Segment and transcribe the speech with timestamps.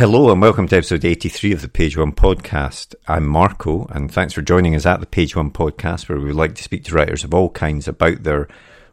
[0.00, 2.94] Hello and welcome to episode 83 of the Page One podcast.
[3.06, 6.54] I'm Marco and thanks for joining us at the Page One podcast where we like
[6.54, 8.48] to speak to writers of all kinds about their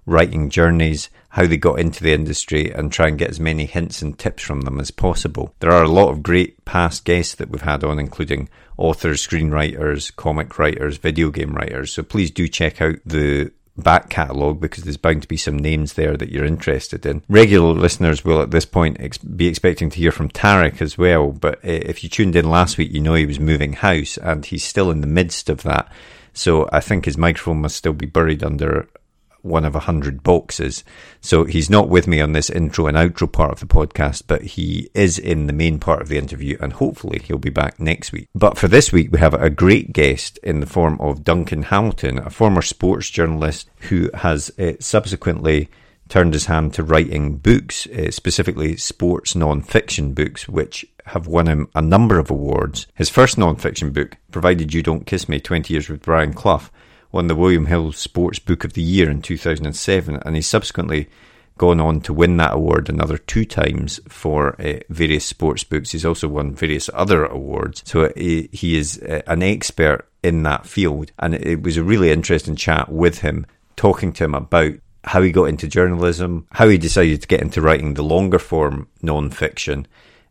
[0.08, 4.02] writing journeys, how they got into the industry and try and get as many hints
[4.02, 5.54] and tips from them as possible.
[5.60, 10.16] There are a lot of great past guests that we've had on including authors, screenwriters,
[10.16, 11.92] comic writers, video game writers.
[11.92, 15.94] So please do check out the back catalogue because there's bound to be some names
[15.94, 17.22] there that you're interested in.
[17.30, 21.32] Regular listeners will at this point ex- be expecting to hear from Tarek as well,
[21.32, 24.46] but uh, if you tuned in last week, you know he was moving house and
[24.46, 25.92] he's still in the midst of that.
[26.34, 28.88] So I think his microphone must still be buried under
[29.42, 30.84] one of a hundred boxes.
[31.22, 34.42] So he's not with me on this intro and outro part of the podcast, but
[34.42, 38.12] he is in the main part of the interview and hopefully he'll be back next
[38.12, 38.28] week.
[38.36, 42.20] But for this week, we have a great guest in the form of Duncan Hamilton,
[42.20, 45.70] a former sports journalist who has uh, subsequently
[46.10, 51.70] turned his hand to writing books, uh, specifically sports non-fiction books, which have won him
[51.76, 52.88] a number of awards.
[52.96, 56.70] His first non-fiction book, Provided You Don't Kiss Me, 20 Years with Brian Clough,
[57.18, 61.10] won the William Hill Sports Book of the Year in 2007, and he's subsequently
[61.58, 65.94] gone on to win that award another two times for uh, various sports books.
[65.94, 70.68] He's also won various other awards, so he, he is uh, an expert in that
[70.68, 71.12] field.
[71.18, 75.32] And it was a really interesting chat with him, talking to him about how he
[75.32, 79.88] got into journalism, how he decided to get into writing the longer form non fiction,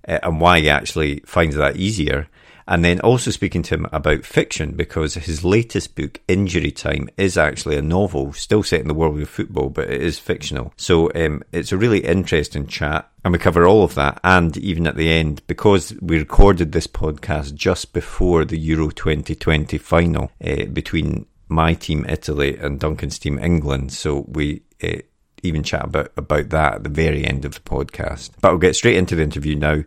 [0.06, 2.28] uh, and why he actually finds that easier
[2.68, 7.38] and then also speaking to him about fiction because his latest book, Injury Time, is
[7.38, 10.72] actually a novel, still set in the world of football, but it is fictional.
[10.76, 13.08] So um, it's a really interesting chat.
[13.24, 14.20] And we cover all of that.
[14.22, 19.78] And even at the end, because we recorded this podcast just before the Euro 2020
[19.78, 23.92] final uh, between my team Italy and Duncan's team England.
[23.92, 24.98] So we uh,
[25.42, 28.30] even chat about, about that at the very end of the podcast.
[28.40, 29.82] But we'll get straight into the interview now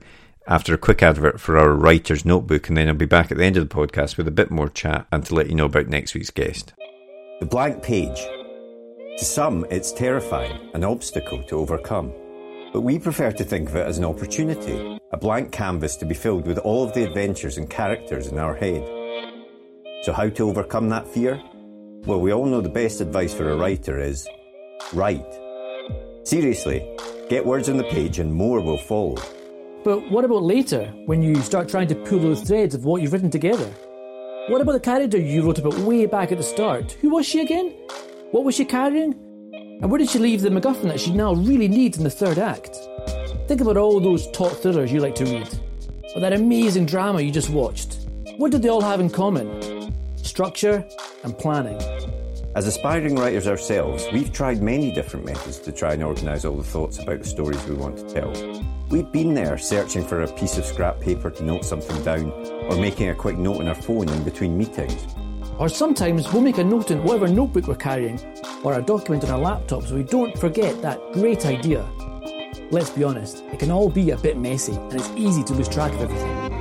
[0.50, 3.46] after a quick advert for our writer's notebook, and then I'll be back at the
[3.46, 5.88] end of the podcast with a bit more chat and to let you know about
[5.88, 6.74] next week's guest.
[7.40, 8.20] The blank page.
[9.20, 12.12] To some, it's terrifying, an obstacle to overcome.
[12.74, 16.16] But we prefer to think of it as an opportunity, a blank canvas to be
[16.16, 18.84] filled with all of the adventures and characters in our head.
[20.04, 21.40] So, how to overcome that fear?
[22.06, 24.28] Well, we all know the best advice for a writer is
[24.94, 25.32] write.
[26.24, 26.98] Seriously,
[27.30, 29.18] get words on the page and more will follow.
[29.84, 33.14] But what about later, when you start trying to pull those threads of what you've
[33.14, 33.72] written together?
[34.50, 36.92] What about the character you wrote about way back at the start?
[37.02, 37.70] Who was she again?
[38.32, 39.14] What was she carrying?
[39.82, 42.38] And where did she leave the MacGuffin that she now really needs in the third
[42.38, 42.76] act?
[43.48, 45.48] Think about all those top thrillers you like to read,
[46.14, 48.06] or that amazing drama you just watched.
[48.36, 49.94] What did they all have in common?
[50.18, 50.86] Structure
[51.24, 51.82] and planning.
[52.54, 56.64] As aspiring writers ourselves, we've tried many different methods to try and organise all the
[56.64, 58.69] thoughts about the stories we want to tell.
[58.90, 62.32] We've been there searching for a piece of scrap paper to note something down,
[62.72, 65.06] or making a quick note on our phone in between meetings.
[65.60, 68.20] Or sometimes we'll make a note in whatever notebook we're carrying,
[68.64, 71.88] or a document on our laptop so we don't forget that great idea.
[72.72, 75.70] Let's be honest, it can all be a bit messy, and it's easy to lose
[75.70, 76.52] track of everything.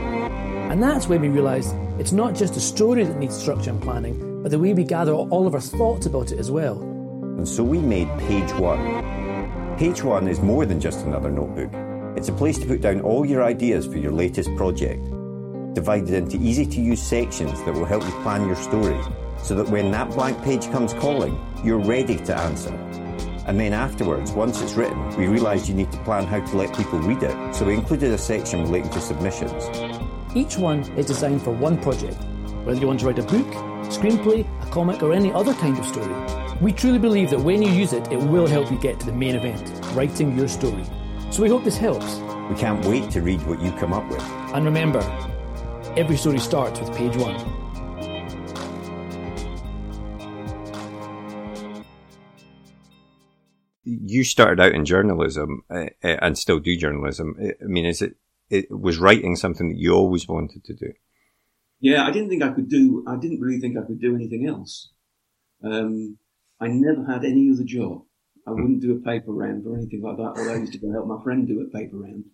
[0.71, 4.43] And that's when we realised it's not just a story that needs structure and planning,
[4.43, 6.78] but the way we gather all of our thoughts about it as well.
[6.83, 9.78] And so we made Page One.
[9.78, 11.88] Page One is more than just another notebook.
[12.17, 15.05] It's a place to put down all your ideas for your latest project,
[15.75, 19.01] divided into easy to use sections that will help you plan your story,
[19.43, 22.75] so that when that blank page comes calling, you're ready to answer.
[23.47, 26.77] And then afterwards, once it's written, we realised you need to plan how to let
[26.77, 29.69] people read it, so we included a section relating to submissions.
[30.35, 32.17] Each one is designed for one project,
[32.65, 33.47] whether you want to write a book,
[33.87, 36.15] screenplay, a comic, or any other kind of story.
[36.61, 39.13] We truly believe that when you use it, it will help you get to the
[39.13, 39.63] main event,
[39.95, 40.85] writing your story.
[41.31, 42.16] So we hope this helps.
[42.50, 44.22] We can't wait to read what you come up with.
[44.55, 45.00] And remember,
[45.97, 47.38] every story starts with page one.
[53.85, 57.37] You started out in journalism uh, uh and still do journalism.
[57.41, 58.17] I mean, is it,
[58.50, 60.93] it was writing something that you always wanted to do?
[61.81, 63.05] Yeah, I didn't think I could do.
[63.06, 64.91] I didn't really think I could do anything else.
[65.62, 66.19] Um,
[66.61, 68.07] I never had any other job.
[68.49, 70.35] I wouldn't do a paper round or anything like that.
[70.37, 72.25] Although I used to go help my friend do a paper round.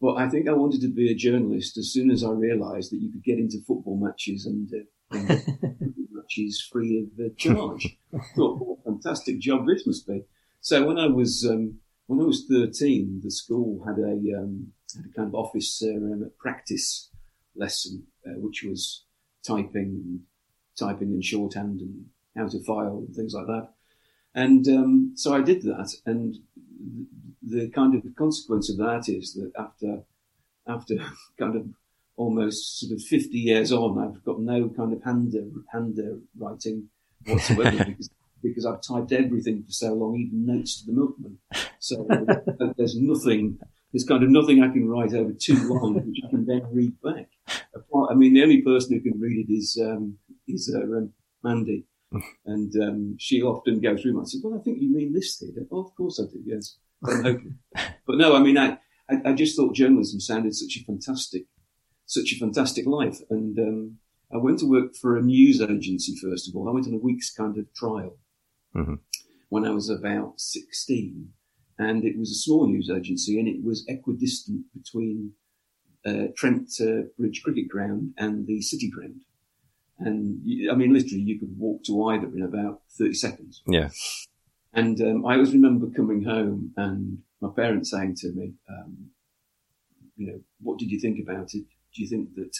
[0.00, 3.00] But I think I wanted to be a journalist as soon as I realised that
[3.00, 7.98] you could get into football matches and, uh, and matches free of uh, charge.
[8.14, 10.22] I thought, what a fantastic job this must be.
[10.60, 15.06] So when I was um, when I was thirteen, the school had a um, had
[15.06, 17.10] a kind of office uh, practice
[17.54, 19.04] lesson, uh, which was
[19.46, 20.20] typing,
[20.78, 23.70] typing in shorthand and how to file and things like that.
[24.34, 26.36] And um, so I did that, and
[27.42, 30.02] the kind of consequence of that is that after
[30.66, 30.94] after
[31.38, 31.66] kind of
[32.16, 35.34] almost sort of 50 years on, I've got no kind of hand
[36.38, 36.88] writing
[37.26, 38.10] whatsoever because
[38.42, 41.38] because I've typed everything for so long, even notes to the milkman.
[41.78, 42.06] So
[42.76, 43.58] there's nothing,
[43.92, 47.00] there's kind of nothing I can write over two lines which I can then read
[47.02, 47.28] back.
[47.48, 50.18] I mean, the only person who can read it is um,
[50.48, 51.12] is uh, um,
[51.42, 51.84] Mandy,
[52.44, 54.20] and um, she often goes through.
[54.20, 56.40] I said, "Well, I think you mean this here." Oh, of course I do.
[56.44, 58.78] Yes, but no, I mean, I,
[59.08, 61.44] I, I just thought journalism sounded such a fantastic,
[62.06, 63.98] such a fantastic life, and um,
[64.32, 66.68] I went to work for a news agency first of all.
[66.68, 68.18] I went on a week's kind of trial
[68.74, 68.94] mm-hmm.
[69.48, 71.30] when I was about sixteen,
[71.78, 75.32] and it was a small news agency, and it was equidistant between
[76.04, 79.22] uh, Trent uh, Bridge Cricket Ground and the City Ground.
[80.00, 83.62] And I mean, literally, you could walk to either in about 30 seconds.
[83.66, 83.90] Yeah.
[84.72, 89.10] And um, I always remember coming home and my parents saying to me, um,
[90.16, 91.64] you know, what did you think about it?
[91.94, 92.56] Do you think that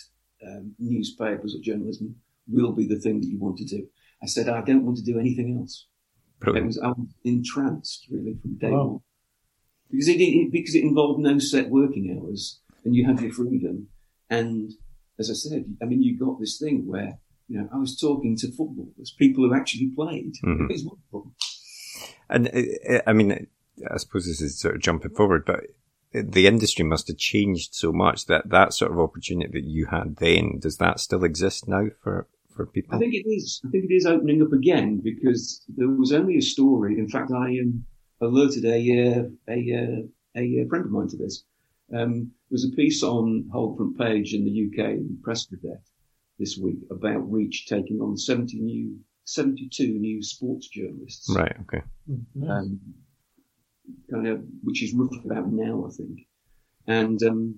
[0.47, 2.17] um, newspapers or journalism
[2.49, 3.87] will be the thing that you want to do?
[4.23, 5.87] I said, I don't want to do anything else.
[6.41, 6.65] Brilliant.
[6.65, 8.85] It was, I was entranced really from day wow.
[8.85, 9.01] one.
[9.91, 13.89] Because it, it, because it involved no set working hours and you have your freedom.
[14.29, 14.73] And
[15.19, 17.19] as I said, I mean, you got this thing where,
[17.51, 20.35] you know, I was talking to footballers, people who actually played.
[20.45, 20.71] Mm-hmm.
[20.71, 21.33] It's wonderful.
[22.29, 23.49] And uh, uh, I mean,
[23.91, 25.65] I suppose this is sort of jumping forward, but
[26.13, 30.17] the industry must have changed so much that that sort of opportunity that you had
[30.19, 32.95] then, does that still exist now for, for people?
[32.95, 33.61] I think it is.
[33.67, 37.01] I think it is opening up again because there was only a story.
[37.01, 37.85] In fact, I um,
[38.21, 41.43] alerted a, uh, a, uh, a, friend of mine to this.
[41.93, 45.90] Um, there was a piece on Whole Front Page in the UK in Press Gazette
[46.41, 51.33] this week about Reach taking on 70 new 72 new sports journalists.
[51.33, 51.55] Right.
[51.63, 51.83] Okay.
[52.11, 52.51] Mm-hmm.
[52.51, 52.81] Um,
[54.11, 56.27] kind of, which is roughly about now, I think.
[56.89, 57.55] And, um,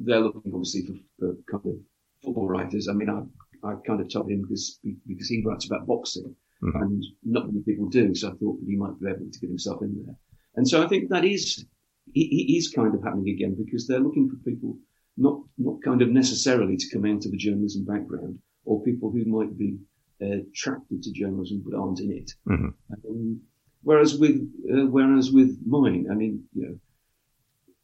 [0.00, 1.80] they're looking obviously for, for, kind of
[2.24, 2.88] football writers.
[2.88, 6.82] I mean, I, I kind of told him because, because he writes about boxing mm-hmm.
[6.82, 8.14] and not many people do.
[8.14, 10.16] So I thought that he might be able to get himself in there.
[10.56, 11.64] And so I think that is,
[12.12, 14.78] he is kind of happening again because they're looking for people
[15.18, 19.24] not, not kind of necessarily to come out of a journalism background or people who
[19.24, 19.78] might be
[20.20, 22.30] attracted to journalism but aren't in it.
[22.48, 22.68] Mm-hmm.
[23.08, 23.40] Um,
[23.82, 24.36] whereas with
[24.72, 26.78] uh, whereas with mine, I mean, you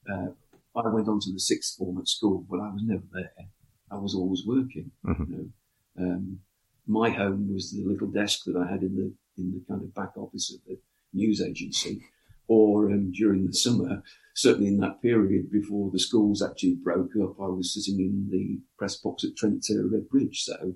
[0.08, 3.04] know, uh, I went on to the sixth form at school, but I was never
[3.12, 3.46] there.
[3.90, 4.90] I was always working.
[5.06, 5.32] Mm-hmm.
[5.32, 5.52] You
[5.96, 6.38] know, um,
[6.86, 9.94] my home was the little desk that I had in the in the kind of
[9.94, 10.78] back office of the
[11.12, 12.02] news agency,
[12.48, 14.02] or um, during the summer,
[14.34, 18.60] certainly in that period before the schools actually broke up, I was sitting in the
[18.78, 20.42] press box at Trent Red Bridge.
[20.44, 20.74] So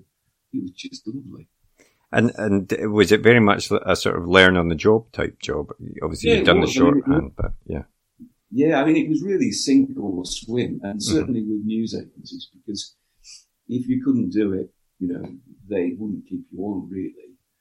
[0.53, 1.47] it was just lovely.
[2.11, 5.69] And and was it very much a sort of learn on the job type job?
[6.01, 7.83] Obviously, yeah, you've done the shorthand, I mean, but yeah.
[8.51, 10.99] Yeah, I mean, it was really sink or swim, and mm-hmm.
[10.99, 11.51] certainly mm-hmm.
[11.51, 12.95] with news agencies, because
[13.67, 15.23] if you couldn't do it, you know,
[15.69, 17.13] they wouldn't keep you on really.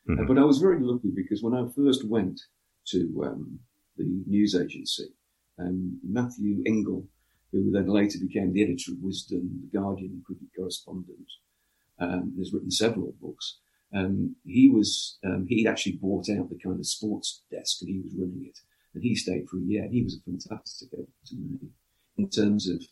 [0.08, 0.24] Mm-hmm.
[0.24, 2.40] Uh, but I was very lucky because when I first went
[2.88, 3.58] to um,
[3.98, 5.08] the news agency,
[5.58, 7.06] um, Matthew Engel,
[7.52, 11.30] who then later became the editor of Wisden, the Guardian cricket correspondent,
[11.98, 13.58] um, has written several books.
[13.94, 18.00] Um, he was um, he actually bought out the kind of sports desk and he
[18.00, 18.58] was running it,
[18.94, 19.88] and he stayed for a year.
[19.90, 21.70] He was a fantastic help to me
[22.18, 22.82] in terms of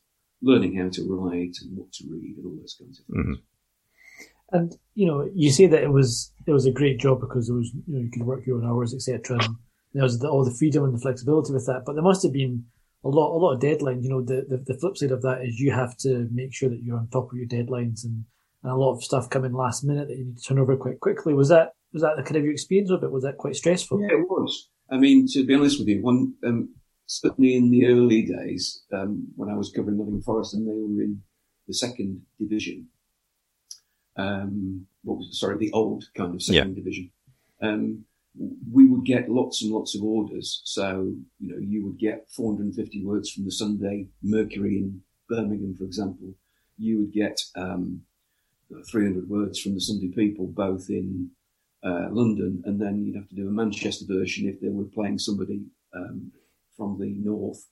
[0.41, 3.27] learning how to write and what to read and all those kinds of things.
[3.27, 4.57] Mm-hmm.
[4.57, 7.57] And you know, you say that it was it was a great job because there
[7.57, 9.39] was you know you could work your own hours, etc.
[9.39, 9.57] And
[9.97, 11.83] there was the, all the freedom and the flexibility with that.
[11.85, 12.65] But there must have been
[13.05, 14.03] a lot a lot of deadlines.
[14.03, 16.69] You know, the, the the flip side of that is you have to make sure
[16.69, 18.25] that you're on top of your deadlines and
[18.63, 21.01] and a lot of stuff coming last minute that you need to turn over quite
[21.01, 21.35] quickly.
[21.35, 23.11] Was that was that the kind of your experience of it?
[23.11, 24.01] Was that quite stressful?
[24.01, 24.69] Yeah, it was.
[24.91, 26.75] I mean, to be honest with you, one um,
[27.07, 31.03] certainly in the early days um, when I was covering Nottingham Forest and they were
[31.03, 31.23] in
[31.67, 32.89] the second division.
[34.17, 36.75] Um, what was sorry, the old kind of second yeah.
[36.75, 37.11] division.
[37.63, 38.05] Um,
[38.73, 40.61] we would get lots and lots of orders.
[40.65, 45.85] So, you know, you would get 450 words from the Sunday Mercury in Birmingham, for
[45.85, 46.35] example.
[46.77, 48.03] You would get um,
[48.91, 51.31] 300 words from the Sunday People, both in
[51.83, 55.19] uh, London, and then you'd have to do a Manchester version if they were playing
[55.19, 55.63] somebody
[55.95, 56.33] um,
[56.77, 57.67] from the north.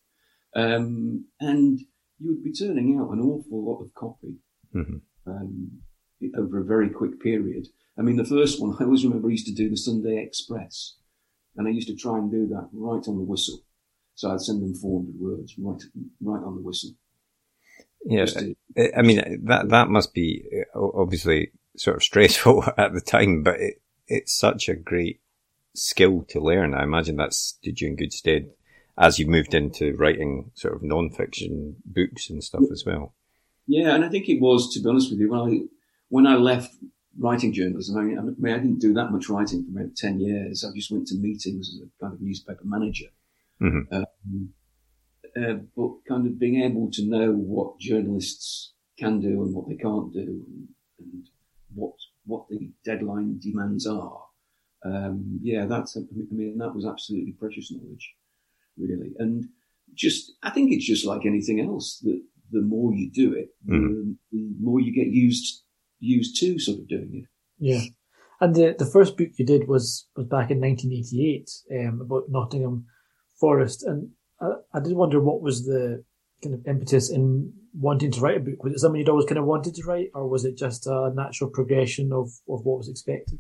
[0.55, 1.81] Um, and
[2.19, 4.37] you would be turning out an awful lot of copy
[4.75, 5.31] mm-hmm.
[5.31, 5.71] um,
[6.39, 7.67] over a very quick period.
[7.99, 10.97] I mean, the first one, I always remember I used to do the Sunday Express,
[11.57, 13.61] and I used to try and do that right on the whistle.
[14.15, 15.83] So I'd send them 400 words right,
[16.21, 16.91] right on the whistle.
[18.07, 18.27] Yeah,
[18.97, 23.61] I mean that that must be uh, obviously sort of stressful at the time, but
[23.61, 25.21] it, it's such a great
[25.75, 26.75] skill to learn.
[26.75, 28.51] I imagine that stood you in good stead
[28.97, 33.15] as you moved into writing sort of non-fiction books and stuff as well.
[33.67, 35.61] Yeah, and I think it was, to be honest with you, when I
[36.09, 36.75] when I left
[37.19, 40.21] writing journalism, I mean, I, mean, I didn't do that much writing for about ten
[40.21, 40.65] years.
[40.65, 43.07] I just went to meetings as a kind of newspaper manager.
[43.63, 43.95] Mm-hmm.
[43.95, 44.51] Um,
[45.37, 49.77] uh, but kind of being able to know what journalists can do and what they
[49.77, 50.69] can't do, and,
[50.99, 51.29] and
[51.75, 51.95] what
[52.27, 54.23] what the deadline demands are.
[54.85, 58.15] Um, yeah, that's I mean that was absolutely precious knowledge,
[58.77, 59.49] really, and
[59.95, 63.89] just I think it's just like anything else that the more you do it, mm.
[63.89, 65.65] the, the, more you get used
[66.01, 67.29] used to sort of doing it.
[67.59, 67.83] Yeah.
[68.41, 72.87] And the, the first book you did was, was back in 1988 um, about Nottingham
[73.41, 73.85] Forest.
[73.85, 74.11] And
[74.41, 76.05] I, I did wonder what was the
[76.43, 78.63] kind of impetus in wanting to write a book.
[78.63, 81.13] Was it something you'd always kind of wanted to write, or was it just a
[81.15, 83.39] natural progression of, of what was expected?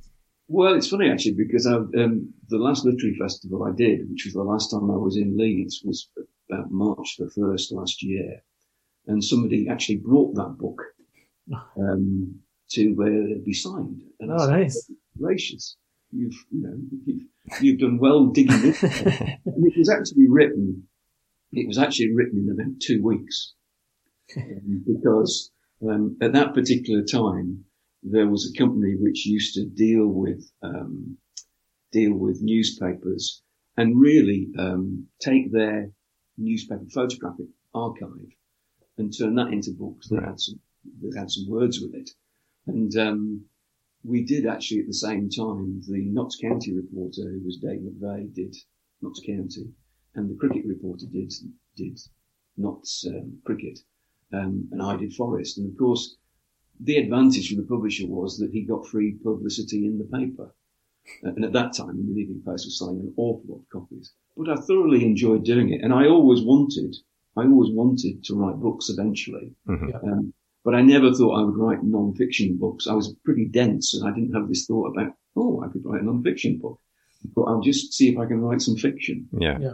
[0.48, 4.34] Well, it's funny actually because I, um, the last literary festival I did, which was
[4.34, 6.08] the last time I was in Leeds, was
[6.50, 8.42] about March the first last year,
[9.06, 10.82] and somebody actually brought that book
[11.78, 12.40] um,
[12.74, 14.02] to uh, be signed.
[14.20, 15.76] And oh, nice, gracious!
[16.12, 16.76] You've you know
[17.06, 17.22] you've,
[17.60, 18.82] you've done well digging it.
[18.82, 20.84] and it was actually written.
[21.52, 23.54] It was actually written in about two weeks
[24.36, 25.52] um, because
[25.88, 27.64] um, at that particular time
[28.02, 31.16] there was a company which used to deal with um,
[31.92, 33.42] deal with newspapers
[33.76, 35.90] and really um, take their
[36.36, 38.34] newspaper photographic archive
[38.98, 40.60] and turn that into books that had some
[41.02, 42.10] that had some words with it.
[42.66, 43.44] And um,
[44.04, 48.32] we did actually at the same time the Notts County reporter, who was Dave McVeigh,
[48.34, 48.54] did
[49.02, 49.72] Notts County,
[50.14, 51.32] and the cricket reporter did
[51.76, 51.98] did
[52.56, 53.78] Notts um, cricket,
[54.32, 55.58] um, and I did Forest.
[55.58, 56.16] And of course,
[56.80, 60.54] the advantage for the publisher was that he got free publicity in the paper.
[61.22, 64.12] And at that time, the Evening Post was selling an awful lot of copies.
[64.36, 66.96] But I thoroughly enjoyed doing it, and I always wanted,
[67.36, 69.52] I always wanted to write books eventually.
[69.68, 70.08] Mm-hmm.
[70.08, 72.86] Um, but I never thought I would write non-fiction books.
[72.86, 76.02] I was pretty dense, and I didn't have this thought about, oh, I could write
[76.02, 76.80] a non-fiction book.
[77.34, 79.28] But I'll just see if I can write some fiction.
[79.38, 79.58] Yeah.
[79.58, 79.72] yeah.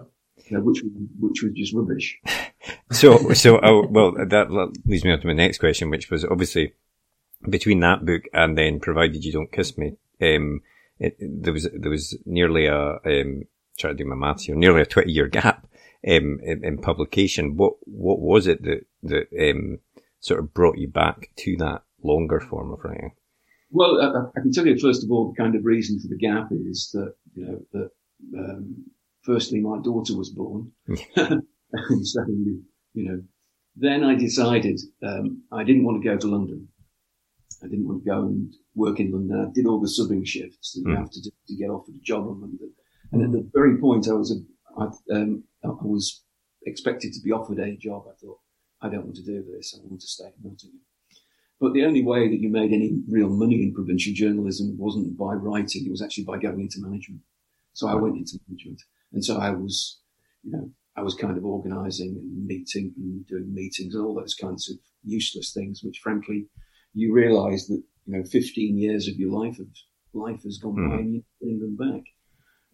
[0.49, 0.83] You know, which
[1.19, 2.19] which was just rubbish.
[2.93, 4.51] so, so oh, well, that
[4.87, 6.75] leads me on to my next question, which was obviously
[7.49, 10.61] between that book and then provided you don't kiss me um,
[10.99, 13.43] it, there was there was nearly a um,
[13.79, 15.67] trying to do my maths here nearly a 20 year gap
[16.07, 19.79] um, in, in, publication what what was it that that um,
[20.21, 23.12] sort of brought you back to that longer form of writing
[23.71, 26.17] well I, I, can tell you first of all the kind of reason for the
[26.17, 27.91] gap is that you know that
[28.39, 28.85] um,
[29.23, 30.73] firstly my daughter was born
[31.17, 33.23] and so you know
[33.77, 36.69] then I decided um, I didn't want to go to London
[37.62, 39.47] I didn't want to go and work in London.
[39.49, 40.91] I did all the subbing shifts that mm.
[40.91, 42.73] you have to do to get offered a job in London.
[43.12, 44.85] And at the very point I was, a, I,
[45.15, 46.23] um, I was
[46.65, 48.40] expected to be offered a job, I thought,
[48.83, 49.77] I don't want to do this.
[49.77, 50.81] I want to stay in Nottingham.
[51.61, 55.35] But the only way that you made any real money in provincial journalism wasn't by
[55.35, 55.85] writing.
[55.85, 57.21] It was actually by going into management.
[57.75, 58.83] So I went into management.
[59.13, 60.01] And so I was,
[60.43, 64.35] you know, I was kind of organizing and meeting and doing meetings and all those
[64.35, 66.47] kinds of useless things, which frankly
[66.95, 69.69] you realise that you know 15 years of your life of
[70.13, 70.91] life has gone mm.
[70.91, 72.03] by and you're getting them back.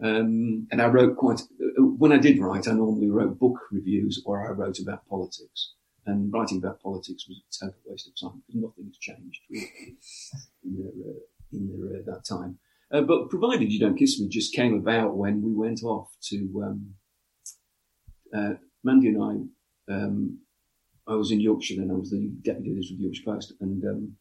[0.03, 1.41] Um, and I wrote quite
[1.79, 5.75] when I did write, I normally wrote book reviews or I wrote about politics.
[6.07, 9.97] And writing about politics was a total waste of time because nothing's changed really
[10.65, 11.19] in, there, uh,
[11.53, 12.59] in there, uh, that time.
[12.93, 16.63] Uh, but provided you don't kiss me, just came about when we went off to
[16.65, 16.95] um,
[18.33, 20.39] uh, Mandy and I um,
[21.09, 21.91] I was in Yorkshire then.
[21.91, 24.17] I was the deputy editor of the Yorkshire Post, and um,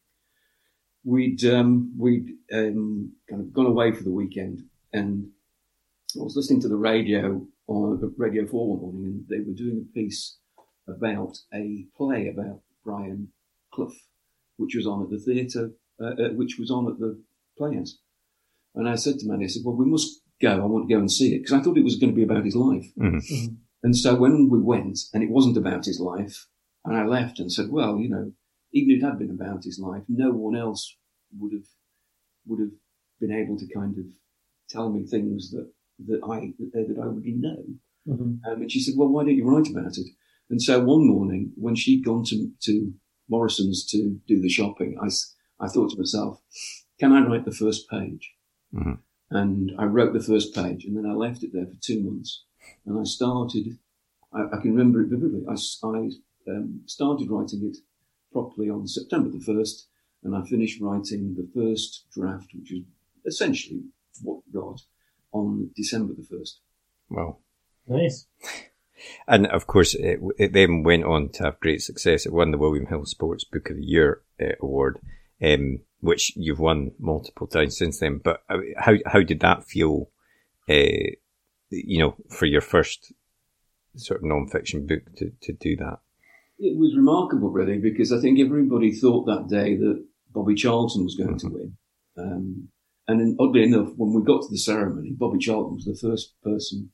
[1.04, 4.63] we'd um, we'd um, kind of gone away for the weekend,
[4.94, 5.27] and
[6.20, 9.86] I was listening to the radio on Radio Four one morning, and they were doing
[9.88, 10.38] a piece
[10.88, 13.30] about a play about Brian
[13.74, 13.92] Clough,
[14.58, 17.22] which was on at the theatre, uh, uh, which was on at the
[17.58, 17.98] Playhouse.
[18.74, 20.62] And I said to Mandy, I said, "Well, we must go.
[20.62, 22.24] I want to go and see it because I thought it was going to be
[22.24, 23.18] about his life." Mm-hmm.
[23.18, 23.56] Mm-hmm.
[23.84, 26.48] And so when we went, and it wasn't about his life,
[26.86, 28.32] and I left and said, well, you know,
[28.74, 30.96] even if it had been about his life, no one else
[31.38, 31.68] would have
[32.48, 32.72] would have
[33.20, 34.06] been able to kind of
[34.70, 35.72] tell me things that
[36.08, 37.63] that I that, I already know.
[38.08, 38.51] Mm-hmm.
[38.51, 40.08] Um, and she said, well, why don't you write about it?
[40.50, 42.94] And so one morning, when she'd gone to to
[43.30, 45.10] Morrison's to do the shopping, I
[45.60, 46.42] I thought to myself,
[47.00, 48.34] can I write the first page?
[48.74, 48.94] Mm-hmm.
[49.32, 52.44] And I wrote the first page, and then I left it there for two months.
[52.86, 53.78] And I started.
[54.32, 55.44] I, I can remember it vividly.
[55.48, 55.56] I,
[55.88, 56.10] I
[56.52, 57.78] um, started writing it
[58.32, 59.86] properly on September the 1st,
[60.24, 62.84] and I finished writing the first draft, which is
[63.25, 63.84] essentially
[64.22, 64.82] what we got
[65.32, 66.60] on December the first.
[67.10, 67.38] Wow.
[67.88, 68.28] Nice.
[69.27, 72.25] And of course, it, it, then went on to have great success.
[72.25, 75.00] It won the William Hill Sports Book of the Year uh, award,
[75.41, 78.21] um, which you've won multiple times since then.
[78.24, 80.09] But uh, how how did that feel?
[80.69, 81.13] Uh,
[81.69, 83.13] you know, for your first
[83.95, 86.00] sort of non-fiction book to, to do that.
[86.57, 91.15] It was remarkable, really, because I think everybody thought that day that Bobby Charlton was
[91.15, 91.47] going mm-hmm.
[91.47, 91.77] to win.
[92.17, 92.67] Um,
[93.07, 96.33] and then, oddly enough, when we got to the ceremony, Bobby Charlton was the first
[96.43, 96.91] person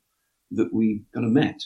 [0.52, 1.62] that we kind of met.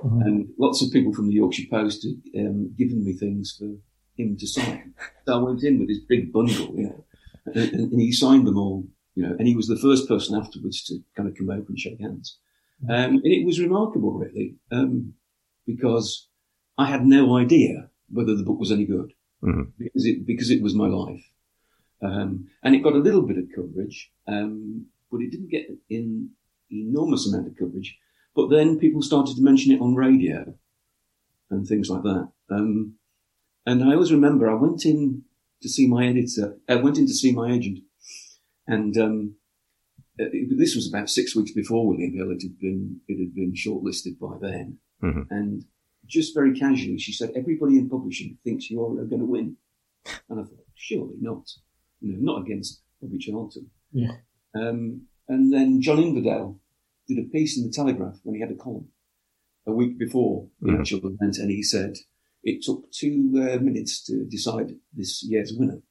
[0.00, 0.22] Mm-hmm.
[0.22, 3.76] And lots of people from the Yorkshire Post had um, given me things for
[4.20, 4.94] him to sign.
[5.26, 7.04] so I went in with this big bundle, you know,
[7.54, 8.84] and, and, he signed them all,
[9.14, 11.78] you know, and he was the first person afterwards to kind of come over and
[11.78, 12.38] shake hands.
[12.84, 12.92] Mm-hmm.
[12.92, 15.14] Um, and it was remarkable, really, um,
[15.66, 16.28] because
[16.76, 19.12] I had no idea whether the book was any good
[19.42, 19.62] mm-hmm.
[19.78, 21.24] because it because it was my life,
[22.02, 26.30] um, and it got a little bit of coverage, um, but it didn't get an
[26.70, 27.98] enormous amount of coverage.
[28.36, 30.54] But then people started to mention it on radio
[31.50, 32.28] and things like that.
[32.50, 32.96] Um,
[33.64, 35.22] and I always remember I went in
[35.62, 36.58] to see my editor.
[36.68, 37.80] I went in to see my agent,
[38.66, 39.36] and um,
[40.18, 42.30] it, this was about six weeks before William Hill.
[42.30, 45.22] It had been it had been shortlisted by then, mm-hmm.
[45.30, 45.64] and
[46.06, 49.56] just very casually she said, "Everybody in publishing thinks you're going to win,"
[50.28, 51.50] and I thought, surely not.
[52.00, 53.70] You know, not against Bobby Charlton.
[53.92, 54.12] Yeah.
[54.54, 56.60] Um, and then John Inverdale
[57.08, 58.88] did a piece in the Telegraph when he had a column
[59.66, 60.80] a week before the mm.
[60.80, 61.94] actual event, and he said
[62.42, 65.82] it took two uh, minutes to decide this year's winner.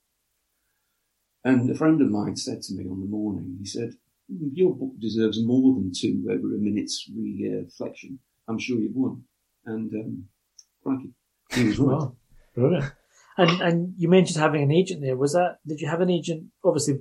[1.43, 3.91] And a friend of mine said to me on the morning, he said,
[4.27, 8.19] "Your book deserves more than two uh, minutes reflection.
[8.47, 9.23] I'm sure you've won."
[9.65, 10.25] And um,
[10.81, 11.11] crikey,
[11.51, 11.97] he was right.
[11.97, 12.15] Wow.
[12.55, 12.93] Brilliant.
[13.37, 15.17] And and you mentioned having an agent there.
[15.17, 15.57] Was that?
[15.67, 16.45] Did you have an agent?
[16.63, 16.99] Obviously,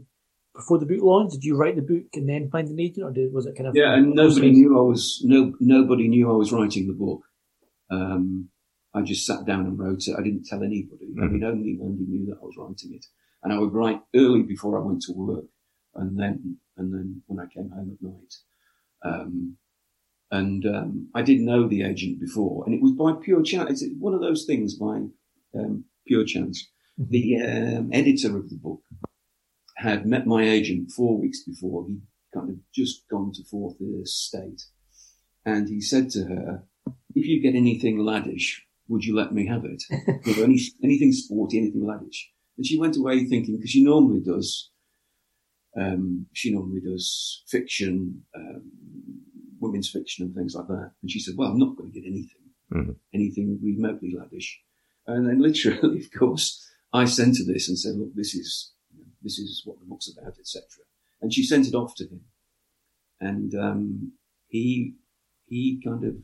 [0.55, 1.33] before the book launch?
[1.33, 3.69] Did you write the book and then find an agent, or did, was it kind
[3.69, 3.77] of?
[3.77, 7.23] Yeah, and nobody knew I was no nobody knew I was writing the book.
[7.91, 8.49] Um,
[8.95, 10.17] I just sat down and wrote it.
[10.19, 11.07] I didn't tell anybody.
[11.11, 11.23] Mm-hmm.
[11.23, 13.05] I mean, only Mandy knew that I was writing it,
[13.43, 15.45] and I would write early before I went to work,
[15.95, 18.35] and then and then when I came home at night.
[19.05, 19.57] Um,
[20.31, 23.83] and um, I didn't know the agent before, and it was by pure chance.
[23.83, 25.03] It's one of those things by
[25.55, 26.69] um, pure chance.
[26.99, 27.11] Mm-hmm.
[27.11, 28.81] The um, editor of the book
[29.85, 31.87] had met my agent four weeks before.
[31.87, 32.01] He'd
[32.33, 34.63] kind of just gone to fourth estate.
[35.45, 36.65] And he said to her,
[37.15, 39.83] if you get anything laddish, would you let me have it?
[40.43, 42.25] any, anything sporty, anything laddish.
[42.57, 44.71] And she went away thinking, because she normally does,
[45.79, 48.71] um, she normally does fiction, um,
[49.61, 50.93] women's fiction and things like that.
[51.03, 52.93] And she said, well, I'm not going to get anything, mm-hmm.
[53.13, 54.49] anything remotely laddish.
[55.07, 58.74] And then literally, of course, I sent her this and said, look, this is
[59.25, 60.63] this is what the book's about, etc.
[61.21, 62.21] And she sent it off to him,
[63.21, 64.13] and um,
[64.47, 64.95] he
[65.47, 66.15] he kind of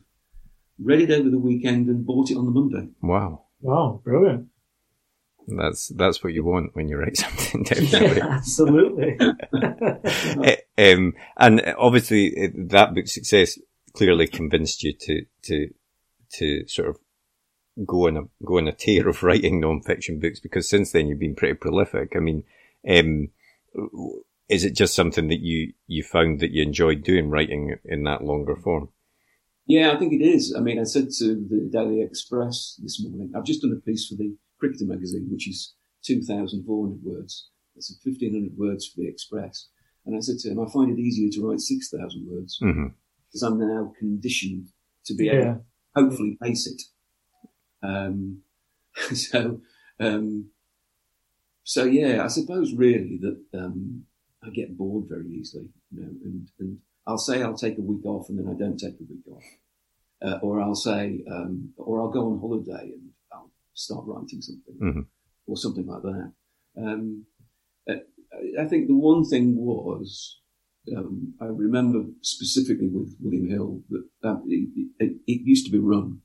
[0.79, 2.89] read it over the weekend and bought it on the Monday.
[3.01, 3.45] Wow!
[3.59, 4.01] Wow!
[4.03, 4.47] Brilliant.
[5.47, 7.85] That's that's what you want when you write something down.
[7.85, 9.17] Yeah, absolutely.
[10.43, 13.59] Eh, um, and obviously, eh, that book's success
[13.93, 15.67] clearly convinced you to to
[16.33, 16.97] to sort of
[17.85, 21.19] go on a go on a tear of writing non-fiction books because since then you've
[21.19, 22.13] been pretty prolific.
[22.15, 22.43] I mean,
[22.87, 23.29] um,
[24.49, 28.23] is it just something that you, you found that you enjoyed doing, writing in that
[28.23, 28.89] longer form?
[29.65, 30.53] Yeah, I think it is.
[30.55, 34.07] I mean, I said to the Daily Express this morning, I've just done a piece
[34.07, 37.49] for the Cricketer magazine, which is 2,400 words.
[37.75, 39.69] That's 1,500 words for the Express.
[40.05, 42.87] And I said to him, I find it easier to write 6,000 words mm-hmm.
[43.27, 44.67] because I'm now conditioned
[45.05, 45.61] to be able to
[45.95, 46.81] hopefully pace it.
[47.83, 48.41] Um,
[49.13, 49.61] so,
[49.99, 50.49] um,
[51.63, 54.03] so yeah, I suppose really that um,
[54.43, 58.05] I get bored very easily, you know, and, and I'll say I'll take a week
[58.05, 59.43] off and then I don't take a week off,
[60.25, 64.75] uh, or I'll say, um, or I'll go on holiday and I'll start writing something,
[64.81, 65.01] mm-hmm.
[65.47, 66.33] or something like that.
[66.77, 67.25] Um,
[67.89, 67.95] uh,
[68.59, 70.41] I think the one thing was
[70.95, 73.81] um, I remember specifically with William Hill
[74.21, 76.21] that it, it, it, used to be run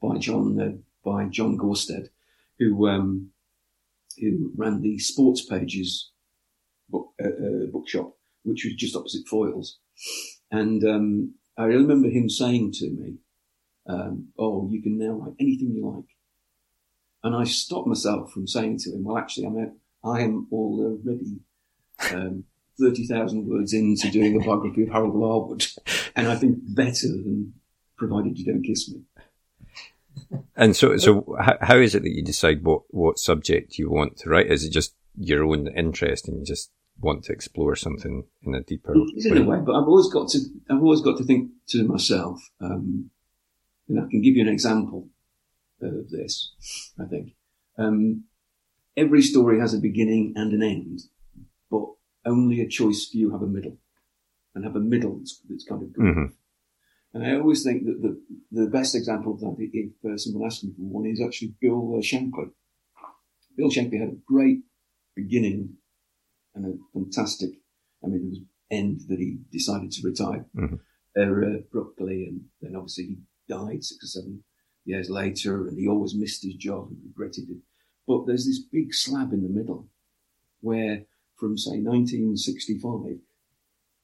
[0.00, 2.08] by John uh, by John Gaustad,
[2.58, 3.30] who um,
[4.20, 6.10] who ran the sports pages
[6.88, 9.72] book, uh, uh, bookshop, which was just opposite Foyles.
[10.50, 13.14] And um, I remember him saying to me,
[13.88, 16.16] um, "Oh, you can now write anything you like."
[17.22, 21.40] And I stopped myself from saying to him, "Well, actually, I'm a, I am already
[22.12, 22.44] um,
[22.78, 25.66] thirty thousand words into doing a biography of Harold Larwood,
[26.14, 27.54] and I think better than
[27.96, 29.00] provided you don't kiss me."
[30.56, 34.16] And so, so how, how is it that you decide what, what subject you want
[34.18, 34.50] to write?
[34.50, 38.62] Is it just your own interest and you just want to explore something in a
[38.62, 40.38] deeper it's in a way, but I've always got to
[40.70, 43.10] I've always got to think to myself, um,
[43.88, 45.08] and I can give you an example
[45.82, 46.54] of this.
[46.98, 47.34] I think
[47.78, 48.24] um,
[48.96, 51.00] every story has a beginning and an end,
[51.70, 51.84] but
[52.24, 53.76] only a choice few have a middle,
[54.54, 56.04] and have a middle that's, that's kind of good.
[56.04, 56.32] Mhm.
[57.16, 58.20] And I always think that the
[58.52, 61.94] the best example of that, if uh, someone asks me for one, is actually Bill
[61.96, 62.50] uh, Shankly.
[63.56, 64.60] Bill Shankly had a great
[65.14, 65.78] beginning
[66.54, 67.52] and a fantastic,
[68.04, 70.78] I mean, it was end that he decided to retire Mhm.
[71.16, 73.16] uh, abruptly, and then obviously he
[73.48, 74.44] died six or seven
[74.84, 77.62] years later, and he always missed his job and regretted it.
[78.06, 79.88] But there's this big slab in the middle
[80.60, 83.20] where, from say 1965,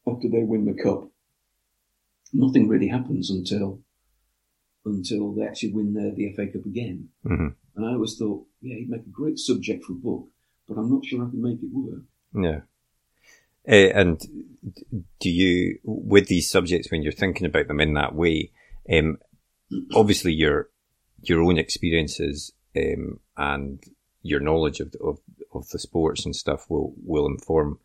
[0.07, 1.12] after they win the cup,
[2.32, 3.80] nothing really happens until
[4.84, 7.08] until they actually win the, the FA Cup again.
[7.24, 7.54] Mhm.
[7.76, 10.28] And I always thought, yeah, he'd make a great subject for a book,
[10.68, 12.02] but I'm not sure I can make it work.
[12.34, 12.60] Yeah.
[13.66, 14.20] Uh, and
[15.20, 18.50] do you, with these subjects, when you're thinking about them in that way,
[18.90, 19.18] um,
[19.94, 20.68] obviously your
[21.22, 23.84] your own experiences um, and
[24.22, 25.20] your knowledge of, of
[25.54, 27.78] of the sports and stuff will will inform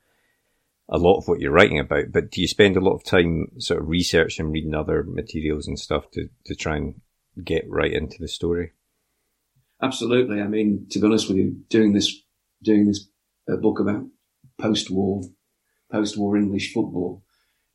[0.89, 2.11] a lot of what you're writing about.
[2.11, 5.77] But do you spend a lot of time sort of researching, reading other materials and
[5.77, 7.01] stuff to to try and
[7.43, 8.71] get right into the story?
[9.81, 10.41] Absolutely.
[10.41, 12.23] I mean, to be honest with you, doing this,
[12.63, 13.07] doing this
[13.51, 14.05] uh, book about
[14.59, 15.21] post-war,
[15.91, 17.23] post-war English football,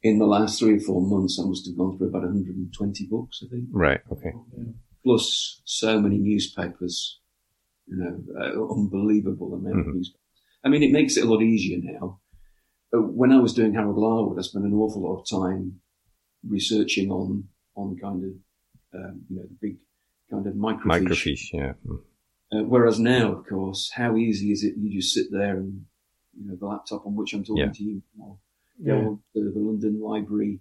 [0.03, 3.44] in the last three or four months, I must have gone through about 120 books,
[3.44, 4.01] I think, Right.
[4.11, 4.33] Okay.
[5.05, 7.20] plus so many newspapers,
[7.87, 9.94] you know, uh, unbelievable amount of Mhm.
[9.94, 10.18] newspapers.
[10.64, 12.20] I mean, it makes it a lot easier now.
[12.94, 15.81] Uh, When I was doing Harold Larwood, I spent an awful lot of time
[16.46, 18.33] researching on, on kind of,
[19.00, 19.76] um, you know, the big
[20.31, 20.85] kind of microfiche.
[21.09, 21.52] Microfiche.
[21.52, 21.72] Yeah.
[21.87, 22.00] Mm.
[22.52, 24.74] Uh, whereas now, of course, how easy is it?
[24.76, 25.85] You just sit there and,
[26.38, 27.72] you know, the laptop on which I'm talking Yeah.
[27.72, 28.38] to you now,
[28.78, 28.94] Yeah.
[28.94, 30.61] or the, the London Library,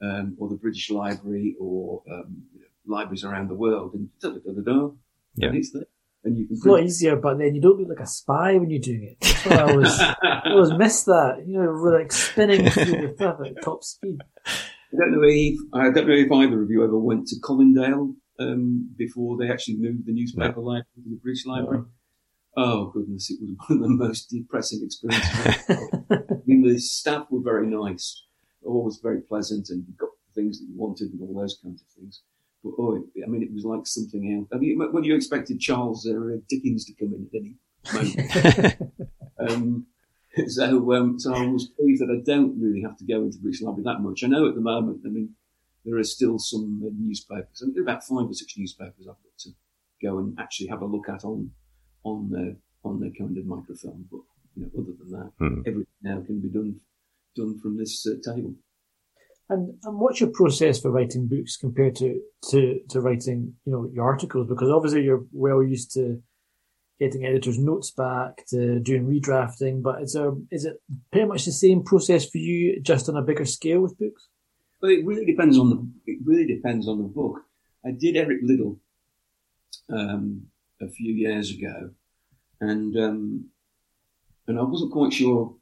[0.00, 4.30] um, or the British Library, or um, you know, libraries around the world, and da
[4.30, 4.90] da da da da,
[5.34, 5.48] Yeah.
[5.48, 5.84] and it's there,
[6.28, 6.56] and you can.
[6.56, 9.04] It's a lot easier, but then you don't look like a spy when you're doing
[9.04, 9.16] it.
[9.20, 11.44] That's what I always, I always miss that.
[11.46, 14.18] You know, we're like spinning through the stuff at top speed.
[14.46, 18.14] I don't know if I don't know if either of you ever went to Colindale
[18.38, 21.84] um, before they actually moved the newspaper library to the British Library.
[22.56, 25.56] Oh goodness, it was one of the most depressing experiences.
[26.10, 28.24] I mean, the staff were very nice,
[28.64, 31.82] always very pleasant, and you got the things that you wanted and all those kinds
[31.82, 32.22] of things.
[32.62, 34.48] But oh, it, I mean, it was like something else.
[34.52, 37.54] I mean, when you expected Charles uh, Dickens to come in at any
[37.94, 38.92] moment.
[39.50, 39.86] um,
[40.46, 43.62] so, um, so I was pleased that I don't really have to go into British
[43.62, 44.24] Library that much.
[44.24, 45.34] I know at the moment, I mean,
[45.84, 47.62] there are still some uh, newspapers.
[47.62, 49.50] I are about five or six newspapers I've got to
[50.02, 51.50] go and actually have a look at on
[52.04, 54.06] on the on the kind of microfilm.
[54.10, 54.20] But
[54.56, 55.60] you know, other than that, Hmm.
[55.66, 56.80] everything now can be done
[57.34, 58.54] done from this uh, table.
[59.50, 63.90] And, and what's your process for writing books compared to, to, to writing, you know,
[63.92, 64.46] your articles?
[64.46, 66.22] Because obviously you're well used to
[66.98, 70.82] getting editors' notes back, to doing redrafting, but is there, is it
[71.12, 74.28] pretty much the same process for you, just on a bigger scale with books?
[74.80, 77.40] But it really depends on the it really depends on the book.
[77.84, 78.78] I did Eric Liddell
[79.90, 80.46] um,
[80.80, 81.90] a few years ago,
[82.60, 83.46] and um,
[84.46, 85.54] and I wasn't quite sure.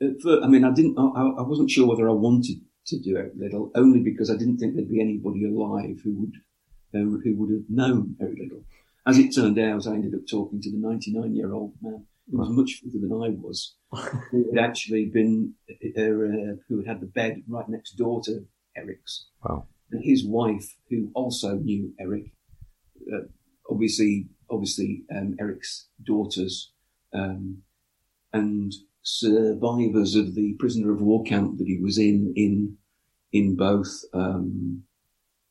[0.00, 0.98] First, I mean, I didn't.
[0.98, 1.02] I,
[1.38, 4.74] I wasn't sure whether I wanted to do Eric Liddell, only because I didn't think
[4.74, 6.34] there'd be anybody alive who would
[6.94, 8.64] um, who would have known Eric Liddell.
[9.06, 12.38] As it turned out, I ended up talking to the 99 year old man who
[12.38, 13.74] was much fitter than I was,
[14.30, 18.46] who had actually been uh, uh, who had had the bed right next door to
[18.76, 19.66] Eric's Wow.
[19.90, 22.32] and his wife, who also knew Eric,
[23.12, 23.26] uh,
[23.68, 26.72] obviously, obviously um, Eric's daughters,
[27.12, 27.62] um,
[28.32, 32.76] and survivors of the prisoner of war camp that he was in in
[33.32, 34.82] in both um,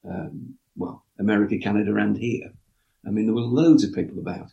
[0.08, 2.52] um, well America, Canada, and here.
[3.06, 4.52] I mean, there were loads of people about,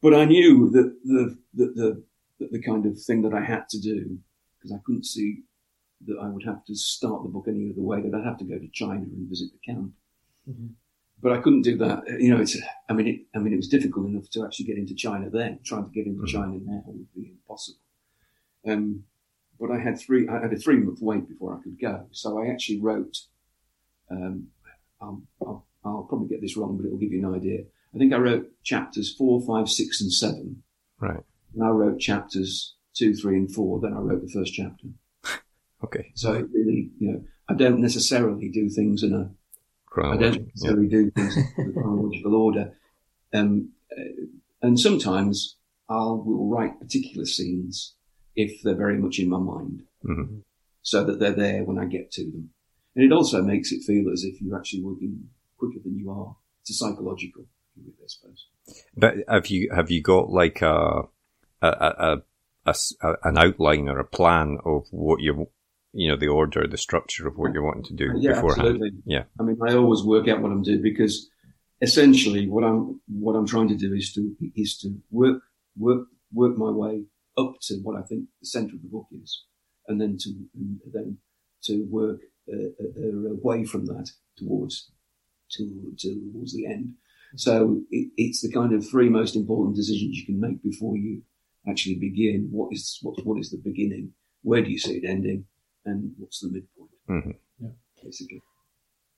[0.00, 2.02] but I knew that the the the,
[2.38, 4.18] the, the kind of thing that I had to do
[4.58, 5.42] because I couldn't see
[6.06, 8.44] that I would have to start the book any other way, that I'd have to
[8.44, 9.92] go to China and visit the camp.
[10.48, 10.70] Mhm.
[11.20, 12.04] But I couldn't do that.
[12.20, 12.56] You know, it's,
[12.88, 15.58] I mean, it, I mean, it was difficult enough to actually get into China then.
[15.64, 16.28] Trying to get into Mhm.
[16.28, 17.80] China now would be impossible.
[18.66, 19.04] Um,
[19.60, 22.06] but I had three, I had a three month wait before I could go.
[22.12, 23.16] So I actually wrote,
[24.10, 24.48] um,
[25.00, 27.60] I'll, I'll, I'll probably get this wrong, but it'll give you an idea.
[27.94, 30.62] I think I wrote chapters four, five, six, and seven.
[31.00, 31.22] Right.
[31.54, 33.80] And I wrote chapters two, three, and four.
[33.80, 34.88] Then I wrote the first chapter.
[35.84, 36.10] Okay.
[36.16, 39.30] So it really, you know, I don't necessarily do things in a,
[40.02, 40.40] I don't Yeah.
[40.46, 42.72] necessarily do things in chronological order.
[43.32, 44.26] Um, uh,
[44.60, 45.56] and sometimes
[45.88, 47.94] I will write particular scenes
[48.44, 50.38] if they're very much in my mind, Mm-hmm.
[50.82, 52.44] so that they're there when I get to them.
[52.94, 55.12] And it also makes it feel as if you're actually working
[55.58, 56.30] quicker than you are.
[56.60, 57.44] It's a psychological,
[57.76, 58.46] I suppose.
[58.96, 61.02] But have you have you got like a
[61.62, 62.22] a, a,
[62.66, 62.74] a,
[63.06, 65.48] a an outline or a plan of what you're,
[65.92, 68.68] you know the order, the structure of what you're wanting to do Yeah, beforehand?
[68.68, 68.90] absolutely.
[69.14, 69.24] Yeah.
[69.40, 71.28] I mean, I always work out what I'm doing because
[71.80, 74.22] essentially what I'm what I'm trying to do is to
[74.54, 75.42] is to work
[75.76, 77.04] work work my way
[77.38, 79.44] up to what I think the centre of the book is,
[79.86, 81.18] and then to and then
[81.64, 82.20] to work
[82.52, 84.90] uh, uh, away from that towards
[85.52, 86.94] to, towards the end.
[87.36, 91.22] So it, it's the kind of three most important decisions you can make before you
[91.68, 92.48] actually begin.
[92.50, 94.12] What is what what is the beginning?
[94.42, 95.44] Where do you see it ending?
[95.84, 96.90] And what's the midpoint?
[97.08, 97.34] Mhm.
[97.60, 97.70] Yeah.
[98.02, 98.42] Basically.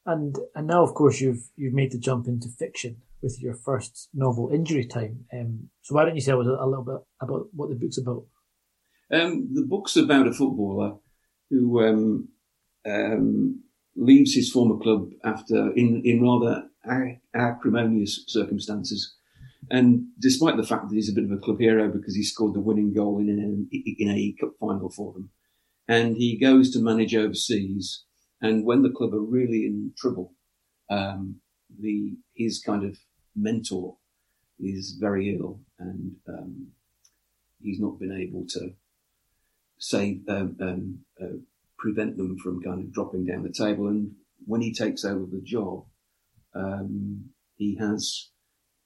[0.07, 4.09] And and now, of course, you've you've made the jump into fiction with your first
[4.15, 5.27] novel, Injury Time.
[5.33, 8.25] Um, so why don't you tell us a, little bit about what the book's about?
[9.13, 10.97] Um, the book's about a footballer
[11.51, 12.29] who um,
[12.87, 13.63] um,
[13.97, 16.65] leaves his former club after in in rather
[17.35, 19.17] acrimonious circumstances,
[19.71, 22.55] and despite the fact that he's a bit of a club hero because he scored
[22.55, 25.31] the winning goal in an, in a cup final for them,
[25.89, 28.05] and he goes to manage overseas,
[28.41, 30.33] and when the club are really in trouble,
[30.91, 31.37] um,
[31.79, 32.99] the his kind of
[33.37, 33.97] mentor
[34.59, 36.69] is very ill and um,
[37.63, 38.73] he's not been able to
[39.79, 41.39] save um, um, uh,
[41.79, 43.89] prevent them from kind of dropping down the table.
[43.89, 44.13] And
[44.47, 45.85] when he takes over the job,
[46.55, 48.31] um, he has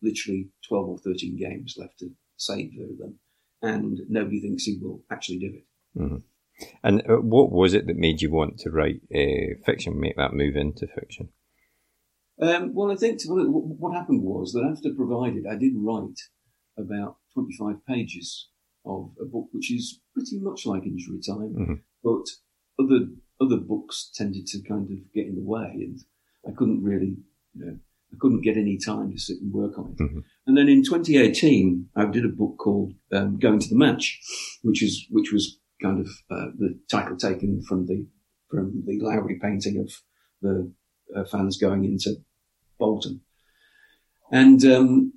[0.02, 3.18] literally 12 or 13 games left to save them,
[3.62, 5.64] and nobody thinks he will actually do it.
[6.82, 10.32] And uh, what was it that made you want to write uh, fiction, make that
[10.32, 11.30] move into fiction?
[12.40, 16.18] Um, well, I think what, happened was that after provided, I did write
[16.76, 18.48] about 25 pages
[18.84, 21.80] of a book which is pretty much like Injury Time, Mhm.
[22.02, 22.26] but
[22.78, 23.08] other
[23.40, 25.98] other books tended to kind of get in the way, and
[26.46, 27.16] I couldn't really,
[27.54, 27.78] you know,
[28.12, 29.98] I couldn't get any time to sit and work on it.
[29.98, 30.24] Mhm.
[30.46, 34.20] And then in 2018, I did a book called um, Going to the Match,
[34.62, 38.06] which is which was kind of uh, the title taken from the
[38.48, 39.90] from the Lowry painting of
[40.40, 40.72] the
[41.14, 42.16] uh, fans going into
[42.78, 43.20] Bolton.
[44.30, 45.12] And um,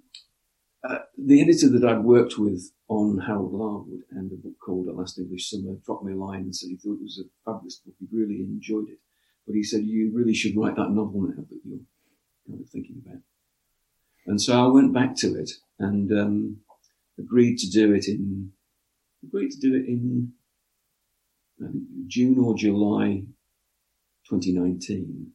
[0.87, 4.93] uh, the editor that I'd worked with on Harold Larwood and a book called A
[4.93, 7.77] Last English Summer dropped me a line and said he thought it was a fabulous
[7.77, 7.95] book.
[7.99, 8.99] He really enjoyed it.
[9.45, 11.79] But he said, you really should write that novel now that you're
[12.47, 13.21] kind of thinking about.
[14.25, 16.57] And so I went back to it and um,
[17.17, 18.51] agreed to do it in,
[19.23, 20.33] agreed to do it in
[22.07, 23.23] June or July
[24.29, 25.31] 2019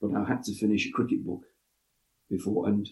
[0.00, 1.42] but I had to finish a cricket book
[2.30, 2.68] before.
[2.68, 2.88] And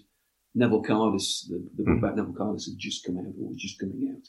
[0.57, 1.99] Neville Cardus, the, the book Mhm.
[1.99, 4.27] about Neville Cardus had just come out or was just coming out.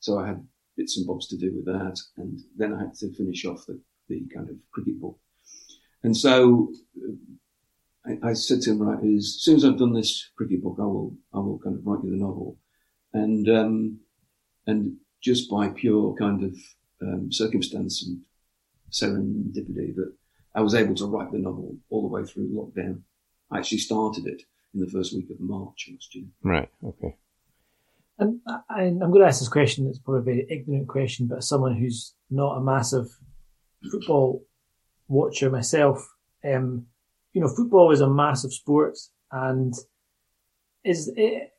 [0.00, 1.98] So I had bits and bobs to do with that.
[2.18, 5.18] And then I had to finish off the, the kind of cricket book.
[6.02, 7.12] And so uh,
[8.04, 10.84] I, I said to him, right, as soon as I've done this cricket book, I
[10.84, 12.58] will, I will kind of write you the novel.
[13.14, 14.00] And, um,
[14.66, 16.54] and just by pure kind of,
[17.02, 18.20] um, circumstance and
[18.90, 20.12] serendipity that
[20.54, 23.02] I was able to write the novel all the way through lockdown.
[23.50, 24.42] I actually started it
[24.74, 26.26] in the first week of March last year.
[26.42, 26.68] Right.
[26.84, 27.16] Okay.
[28.18, 29.86] And I, I'm going to ask this question.
[29.86, 33.06] It's probably a very ignorant question, but as someone who's not a massive
[33.90, 34.44] football
[35.08, 36.06] watcher myself,
[36.44, 36.86] um,
[37.32, 38.98] you know, football is a massive sport,
[39.32, 39.72] and
[40.84, 41.50] is it,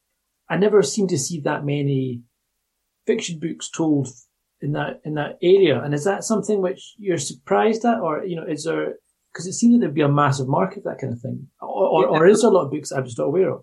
[0.50, 2.22] I never seem to see that many
[3.08, 4.10] fiction books told
[4.62, 5.82] in that in that area.
[5.82, 8.96] And is that something which you're surprised at, or you know, is there?
[9.32, 12.08] Because it seems that there'd be a massive market that kind of thing, or, or,
[12.08, 13.62] or is there a lot of books I'm just not aware of?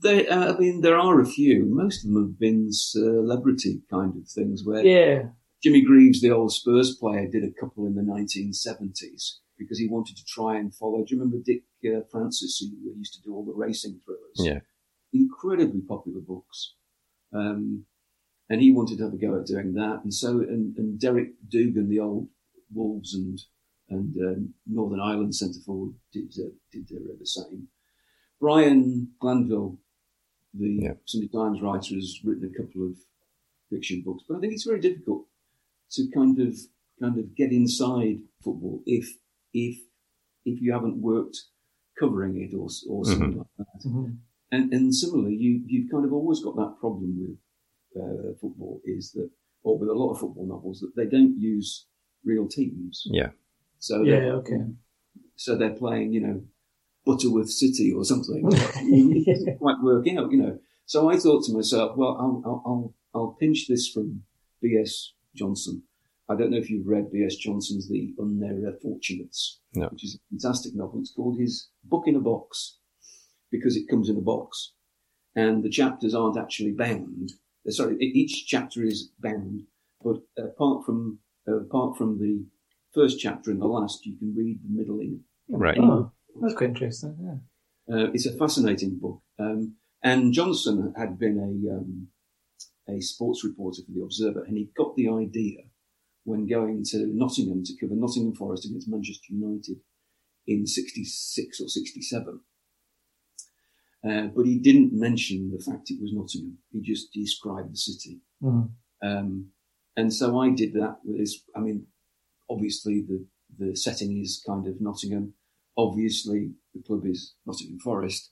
[0.00, 1.66] They, uh, I mean, there are a few.
[1.66, 5.30] Most of them have been celebrity kind of things where Yeah,
[5.62, 10.16] Jimmy Greaves, the old Spurs player, did a couple in the 1970s because he wanted
[10.16, 10.98] to try and follow.
[10.98, 14.36] Do you remember Dick uh, Francis, who used to do all the racing thrillers?
[14.36, 14.60] Yeah.
[15.12, 16.74] Incredibly popular books.
[17.34, 17.86] Um,
[18.50, 20.00] and he wanted to have a go at doing that.
[20.02, 22.28] And so, and, and Derek Dougan, the old
[22.72, 23.40] Wolves and
[23.90, 27.68] and um, Northern Ireland centre forward, did uh, did uh, the same.
[28.40, 29.78] Brian Glanville,
[30.54, 30.92] the Yeah.
[31.06, 32.96] Sunday Times writer, has written a couple of
[33.70, 35.26] fiction books, but I think it's very difficult
[35.92, 36.56] to kind of
[37.00, 39.08] kind of get inside football if
[39.52, 39.78] if
[40.44, 41.38] if you haven't worked
[41.98, 43.88] covering it or or something like that.
[43.88, 44.10] Mm-hmm.
[44.52, 47.38] And and similarly, you you've kind of always got that problem with
[47.96, 49.28] uh, football is that,
[49.62, 51.86] or with a lot of football novels, that they don't use
[52.24, 53.02] real teams.
[53.06, 53.30] Yeah.
[53.78, 54.64] So Yeah, they're- okay.
[55.36, 56.42] So they're playing, you know,
[57.06, 58.42] Butterworth City or something.
[58.52, 60.58] it doesn't quite work out, you know.
[60.86, 64.22] So I thought to myself, well, I'll, I'll, I'll, I'll pinch this from
[64.60, 65.12] B.S.
[65.36, 65.82] Johnson.
[66.28, 67.36] I don't know if you've read B.S.
[67.36, 69.86] Johnson's The Unknown Fortunates, No.
[69.88, 71.00] which is a fantastic novel.
[71.00, 72.78] It's called his Book in a Box
[73.50, 74.72] because it comes in a box
[75.36, 77.32] and the chapters aren't actually bound.
[77.68, 79.64] Uh, Sorry, each chapter is bound,
[80.02, 82.44] but apart from, uh, apart from the
[82.94, 85.78] first chapter and the last, you can read the middle in Right.
[85.78, 87.16] Oh, that's quite interesting.
[87.22, 87.94] Yeah.
[87.94, 89.22] uh, it's a fascinating book.
[89.38, 92.08] Um, and Johnson had been a um,
[92.88, 95.62] a sports reporter for the Observer, and he got the idea
[96.24, 99.78] when going to Nottingham to cover Nottingham Forest against Manchester United
[100.46, 102.40] in '66 or '67.
[104.08, 106.56] Uh, but he didn't mention the fact it was Nottingham.
[106.72, 108.20] He just described the city.
[108.42, 108.70] Mhm.
[109.02, 109.52] Um,
[109.96, 111.86] and so I did that with his, I mean,
[112.48, 113.26] obviously the,
[113.58, 115.34] the setting is kind of Nottingham.
[115.76, 118.30] Obviously the club is Nottingham Forest,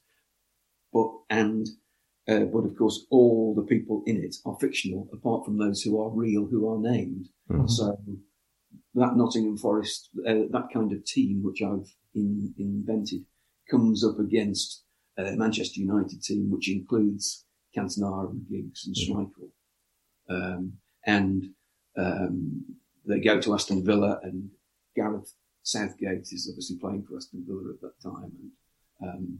[0.92, 1.68] but, and,
[2.28, 6.00] uh, but of course all the people in it are fictional apart from those who
[6.00, 7.28] are real, who are named.
[7.50, 7.68] Mhm.
[7.68, 7.98] So
[8.94, 13.26] that Nottingham Forest, uh, that kind of team which I've in, invented
[13.70, 14.85] comes up against
[15.18, 17.44] a Manchester United team, which includes
[17.76, 19.50] Cantona and Giggs and Schmeichel.
[20.28, 20.72] Um,
[21.06, 21.50] and
[21.96, 22.64] um,
[23.06, 24.50] they go to Aston Villa, and
[24.94, 28.32] Gareth Southgate is obviously playing for Aston Villa at that time,
[29.00, 29.38] and um,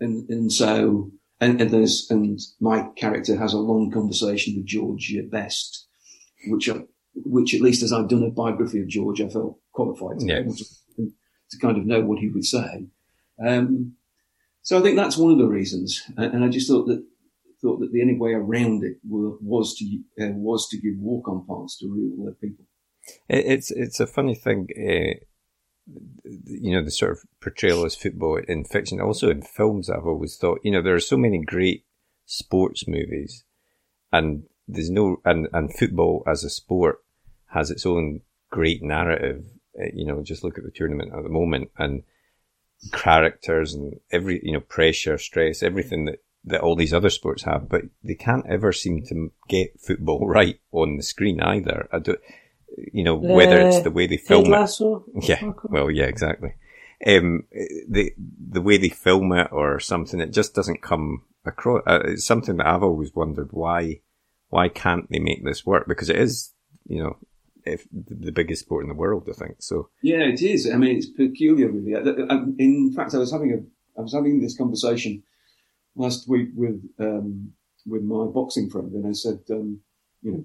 [0.00, 5.14] and and so and, and there's and my character has a long conversation with George
[5.30, 5.86] Best,
[6.48, 6.82] which I,
[7.14, 10.42] which at least as I've done a biography of George, I felt qualified to, Yeah.
[10.42, 11.12] to,
[11.50, 12.86] to kind of know what he would say.
[13.44, 13.94] Um,
[14.62, 17.04] so I think that's one of the reasons, and, and I just thought that
[17.60, 19.84] thought that the only way around it wa- was to
[20.20, 22.64] uh, was to give walk on parts to real uh, people.
[23.28, 25.20] It's it's a funny thing, uh,
[26.46, 29.90] you know, the sort of portrayal as football in fiction, also in films.
[29.90, 31.84] I've always thought, you know, there are so many great
[32.26, 33.44] sports movies,
[34.12, 36.98] and there's no and and football as a sport
[37.52, 38.20] has its own
[38.50, 39.44] great narrative.
[39.78, 42.02] Uh, you know, just look at the tournament at the moment and
[42.92, 47.68] characters and every you know pressure, stress, everything that that all these other sports have,
[47.68, 51.88] but they can't ever seem to get football right on the screen either.
[51.92, 52.20] I don't,
[52.92, 54.50] you know, whether it's the way they film it.
[55.20, 56.54] Yeah, well, yeah, exactly.
[57.06, 57.44] Um,
[57.88, 61.82] the the way they film it or something, it just doesn't come across.
[61.86, 64.00] Uh, it's something that I've always wondered why
[64.50, 65.86] why can't they make this work?
[65.88, 66.52] Because it is,
[66.86, 67.16] you know,
[67.74, 69.56] if the biggest sport in the world, I think.
[69.60, 70.70] So Yeah, it is.
[70.70, 71.92] I mean, it's peculiar, really.
[72.58, 73.58] In fact, I was having a
[73.98, 75.22] I was having this conversation
[75.96, 77.52] last week with um,
[77.86, 79.80] with my boxing friend, and I said, um,
[80.22, 80.44] you know,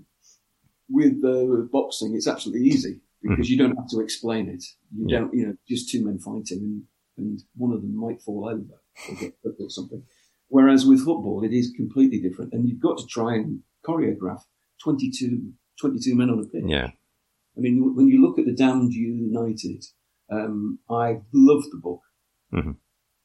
[0.89, 4.63] with uh, boxing, it's absolutely easy because you don't have to explain it.
[4.95, 5.19] You Yeah.
[5.19, 6.83] don't, you know, just two men fighting, and,
[7.17, 10.03] and one of them might fall over or get hurt or something.
[10.47, 14.41] Whereas with football, it is completely different, and you've got to try and choreograph
[14.83, 16.63] 22, 22 men on a pitch.
[16.67, 16.91] yeah,
[17.57, 19.83] I mean, when you look at the Damned United,
[20.29, 22.01] um, I loved the book.
[22.53, 22.77] Mhm.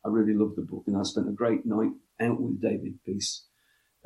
[0.04, 3.46] I really loved the book, and I spent a great night out with David Peace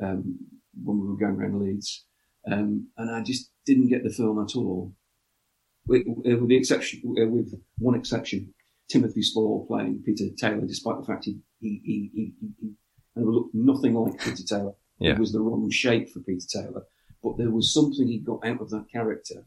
[0.01, 0.39] um,
[0.83, 2.05] when we were going around Leeds,
[2.51, 4.93] um, and I just didn't get the film at all,
[5.87, 8.53] with, uh, with the exception, uh, with one exception,
[8.89, 12.73] Timothy Spall playing Peter Taylor, despite the fact he he he he, he,
[13.15, 14.73] he looked nothing like Peter Taylor.
[14.99, 15.13] Yeah.
[15.13, 16.83] It was the wrong shape for Peter Taylor,
[17.23, 19.45] but there was something he got out of that character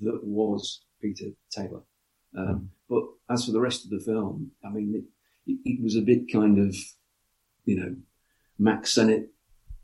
[0.00, 1.80] that was Peter Taylor.
[2.36, 5.96] Um, but as for the rest of the film, I mean, it, it, it was
[5.96, 6.74] a bit kind of,
[7.64, 7.96] you know,
[8.58, 9.30] Mack Sennett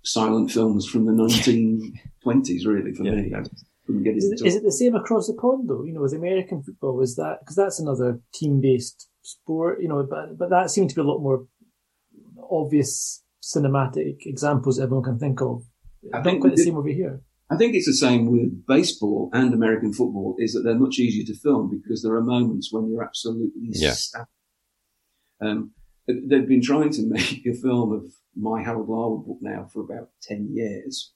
[0.02, 1.12] silent films from the
[2.24, 3.12] 1920s, really, for Yeah.
[3.12, 3.32] me.
[3.34, 3.42] I
[3.86, 5.84] couldn't get is, it, is it the same across the pond though?
[5.84, 9.80] You know, with American football, was that because that's another team-based sport?
[9.82, 11.46] You know, but but that seemed to be a lot more
[12.50, 15.62] obvious cinematic examples everyone can think of.
[16.12, 17.20] I think quite the the- same over here.
[17.50, 21.24] I think it's the same with baseball and American football is that they're much easier
[21.26, 23.92] to film because there are moments when you're absolutely Yeah.
[23.92, 24.28] stabbed.
[25.40, 25.72] Um,
[26.06, 30.10] they've been trying to make a film of my Harold Larwood book now for about
[30.22, 31.12] 10 years.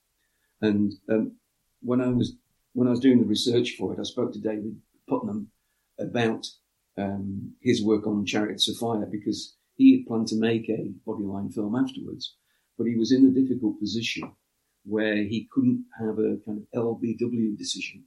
[0.61, 1.37] And, um,
[1.81, 2.37] when I was,
[2.73, 4.77] when I was doing the research for it, I spoke to David
[5.09, 5.47] Puttnam
[5.99, 6.47] about,
[6.97, 11.55] um, his work on Chariots of Fire because he had planned to make a bodyline
[11.55, 12.37] film afterwards,
[12.77, 14.33] but he was in a difficult position
[14.89, 18.05] where he couldn't have a kind of LBW decision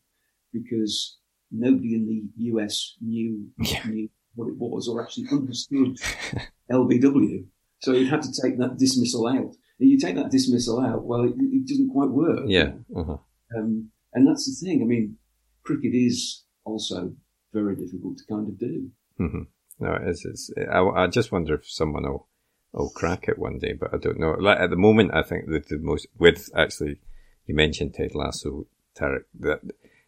[0.54, 1.18] because
[1.52, 3.88] nobody in the US knew, Yeah.
[3.88, 5.98] knew what it was or actually understood
[6.72, 7.46] LBW.
[7.82, 9.56] So he had to take that dismissal out.
[9.80, 12.42] And you take that dismissal out, well, it, it doesn't quite work.
[12.48, 13.18] yeah, uh-huh.
[13.58, 14.82] Um, and that's the thing.
[14.82, 15.18] I mean,
[15.64, 17.14] cricket is also
[17.54, 18.90] very difficult to kind of do.
[19.18, 19.44] hmm
[19.80, 20.26] No, it is.
[20.26, 22.28] It's, I, I just wonder if someone will
[22.74, 24.32] I'll crack it one day, but I don't know.
[24.32, 26.98] Like, at the moment, I think that the most with actually,
[27.46, 28.68] you mentioned Ted Lasso,
[28.98, 29.24] Tarek.
[29.40, 29.62] That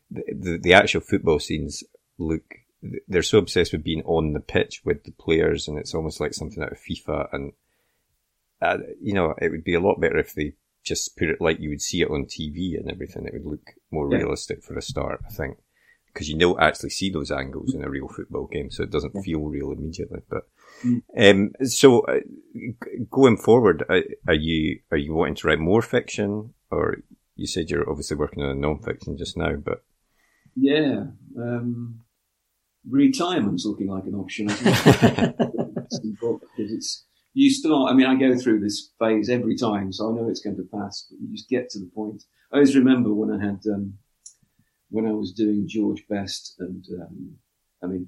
[0.09, 1.83] the, the the actual football scenes
[2.17, 2.43] look
[3.07, 6.33] they're so obsessed with being on the pitch with the players, and it's almost like
[6.33, 7.27] something out of FIFA.
[7.31, 7.53] And
[8.61, 10.53] uh, you know, it would be a lot better if they
[10.83, 13.25] just put it like you would see it on TV and everything.
[13.25, 14.17] It would look more yeah.
[14.17, 15.57] realistic for a start, I think,
[16.13, 19.13] because you don't actually see those angles in a real football game, so it doesn't
[19.15, 19.21] yeah.
[19.21, 20.19] feel real immediately.
[20.29, 20.43] But
[20.85, 21.01] mm.
[21.17, 22.19] um, so uh,
[23.09, 26.97] going forward, uh, are you are you wanting to write more fiction, or
[27.35, 29.83] you said you're obviously working on a non-fiction just now, but
[30.55, 31.05] yeah.
[31.37, 32.01] Um,
[32.89, 34.47] retirement's looking like an option.
[36.07, 37.91] because it's you start.
[37.91, 40.67] I mean, I go through this phase every time, so I know it's going to
[40.71, 41.07] pass.
[41.09, 42.23] But you just get to the point.
[42.51, 43.95] I always remember when I had um,
[44.93, 47.35] when I was doing George Best, and um,
[47.83, 48.07] I mean,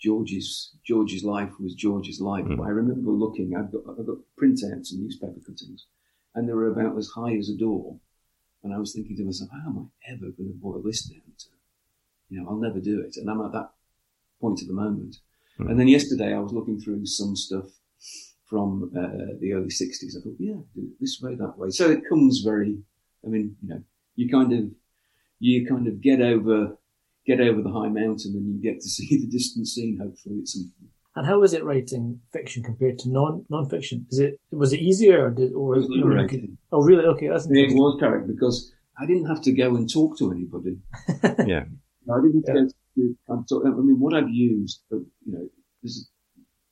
[0.00, 2.44] George's George's life was George's life.
[2.44, 2.64] Mm.
[2.64, 3.54] I remember looking.
[3.56, 5.86] I've got I've got printouts and newspaper cuttings,
[6.34, 7.98] and they were about as high as a door.
[8.64, 11.20] And I was thinking to myself, how am I ever going to boil this down
[11.36, 11.48] to
[12.32, 13.16] you know, I'll never do it.
[13.18, 13.70] And I'm at that
[14.40, 15.16] point at the moment.
[15.60, 15.70] Mm.
[15.70, 17.66] And then yesterday I was looking through some stuff
[18.46, 20.16] from uh, the early 60s.
[20.16, 21.70] I thought, yeah, do it this way, that way.
[21.70, 22.78] So it comes very,
[23.24, 23.82] I mean, you know,
[24.16, 24.64] you kind of,
[25.42, 26.76] you kind of get over,
[27.26, 30.48] get over the high mountain and you get to see the distant scene, hopefully at
[30.48, 30.90] some point.
[31.14, 34.06] And how is it writing fiction compared to non non-fiction?
[34.10, 36.56] Is it was it easier or did or it was liberating?
[36.72, 37.04] Oh, really?
[37.04, 40.78] Okay, that's it was correct because I didn't have to go and talk to anybody.
[41.46, 41.64] yeah,
[42.10, 42.54] I didn't yeah.
[42.96, 45.48] to, I'm talking, I mean, what I've used, but, you know,
[45.82, 46.08] there's,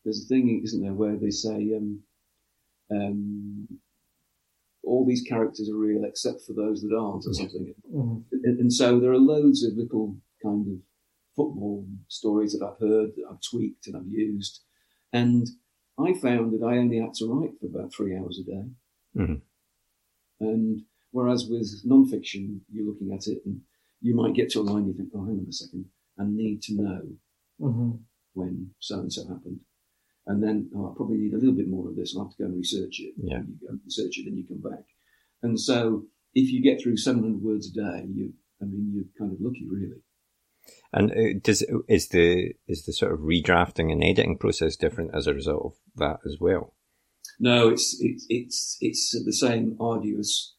[0.05, 2.01] there's a thing, isn't there, where they say, um,
[2.91, 3.69] um,
[4.85, 7.75] all these characters are real except for those that aren't or something.
[7.95, 8.37] Mm-hmm.
[8.45, 10.79] And, and, so there are loads of little kind of
[11.37, 14.61] football stories that I've heard, that I've tweaked and I've used.
[15.13, 15.47] And
[15.99, 18.65] I found that I only had to write for about three hours a day.
[19.17, 19.35] Mm-hmm.
[20.41, 23.61] And whereas with non-fiction, you're looking at it and
[24.01, 25.85] you might get to a line you think, oh, hang on a second,
[26.19, 27.03] I need to know
[27.61, 27.91] mm-hmm.
[28.33, 29.61] when so and so happened.
[30.31, 32.15] And then, oh, I probably need a little bit more of this.
[32.15, 33.15] I'll have to go and research it.
[33.17, 33.39] Yeah.
[33.39, 34.85] You go and research it, then you come back.
[35.43, 36.05] And so
[36.35, 39.67] if you get through 700 words a day, you, I mean, you're kind of lucky,
[39.69, 40.03] really.
[40.93, 45.27] And uh, does is the is the sort of redrafting and editing process different as
[45.27, 46.75] a result of that as well?
[47.41, 50.55] No, it's it's it's it's the same arduous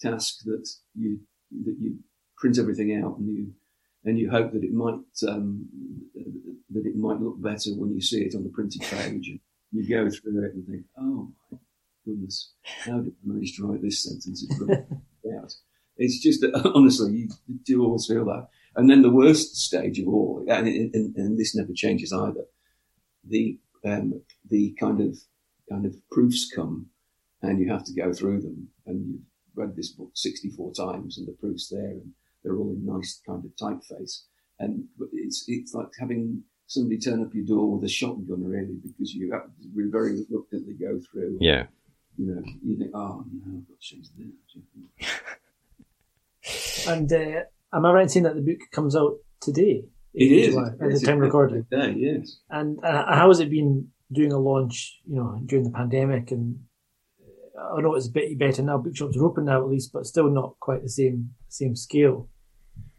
[0.00, 1.20] task that you
[1.64, 1.98] that you
[2.38, 3.52] print everything out and you
[4.04, 5.68] and you hope that it might um,
[6.70, 9.28] that it might look better when you see it on the printed page.
[9.28, 9.40] And
[9.72, 11.58] you go through it and think, "Oh my
[12.04, 15.62] goodness, how did I manage to write this sentence?" It's
[15.96, 17.28] It's just that, honestly, you
[17.64, 18.48] do always feel that.
[18.74, 22.44] And then the worst stage of all, and, and, and this never changes either.
[23.24, 25.18] The um, the kind of
[25.68, 26.86] kind of proofs come,
[27.42, 29.20] and you have to go through them, and you've
[29.54, 32.12] read this book sixty four times, and the proofs there, and
[32.42, 34.24] they're all in nice kind of typeface.
[34.58, 39.12] And it's, it's like having somebody turn up your door with a shotgun, really, because
[39.14, 41.38] you have to very reluctantly go through.
[41.40, 41.66] Yeah.
[42.16, 45.12] You know, you think, oh, no, I've got to change that.
[46.92, 49.84] and uh, am I right in saying that the book comes out today?
[50.14, 50.54] It is.
[50.54, 51.66] July, at the time recording.
[51.70, 52.36] Day, yes.
[52.50, 56.60] And uh, how has it been doing a launch, you know, during the pandemic and
[57.58, 58.78] I know it's a bit better now.
[58.78, 62.28] Bookshops are open now at least, but still not quite the same same scale.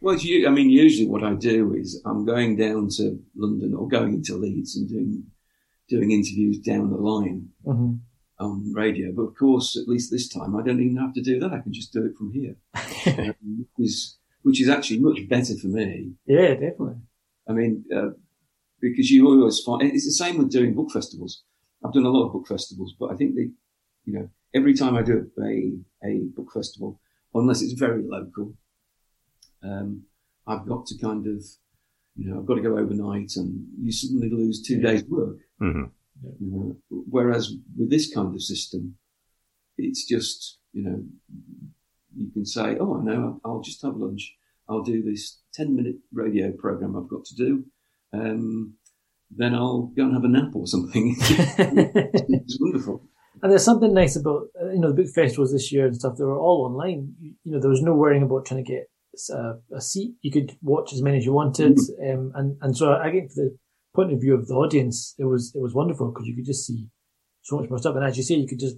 [0.04, 4.16] Well, I mean, usually what I do is I'm going down to London or going
[4.16, 5.24] into Leeds and doing
[5.88, 7.93] doing interviews down the line mm-hmm.
[8.38, 9.14] on radio.
[9.14, 11.54] But of course, at least this time, I don't even have to do that.
[11.54, 12.58] I can just do it from here,
[13.18, 16.12] um, which, is, which is actually much better for me.
[16.26, 16.95] Yeah, definitely.
[17.47, 18.10] I mean, uh,
[18.82, 21.43] because you always find it's the same with doing book festivals.
[21.82, 23.49] I've done a lot of book festivals, but I think the,
[24.04, 25.72] you know, every time I do a
[26.06, 26.99] a book festival,
[27.34, 28.54] unless it's very local,
[29.64, 30.03] um,
[30.47, 31.43] I've got to kind of,
[32.16, 35.38] you know, I've got to go overnight and you suddenly lose two days work.
[35.61, 35.86] Mm-hmm.
[36.39, 38.95] You know, whereas with this kind of system,
[39.78, 41.03] it's just, you know,
[42.16, 44.36] you can say, oh, I know, I'll just have lunch.
[44.70, 47.66] I'll do this 10 minute radio program I've got to do.
[48.14, 48.76] Um,
[49.36, 51.16] then I'll go and have a nap or something.
[51.20, 53.03] it's wonderful.
[53.41, 56.18] And there's something nice about, uh, you know, the book festivals this year and stuff,
[56.18, 57.14] they were all online.
[57.43, 58.89] You know, there was no worrying about trying to get
[59.30, 60.16] a, a, seat.
[60.22, 62.14] You could watch as many as you wanted, mm.
[62.14, 63.57] um, and and so again, from the
[63.95, 66.66] point of view of the audience, it was it was wonderful because you could just
[66.66, 66.88] see
[67.41, 67.95] so much more stuff.
[67.95, 68.78] And as you say, you could just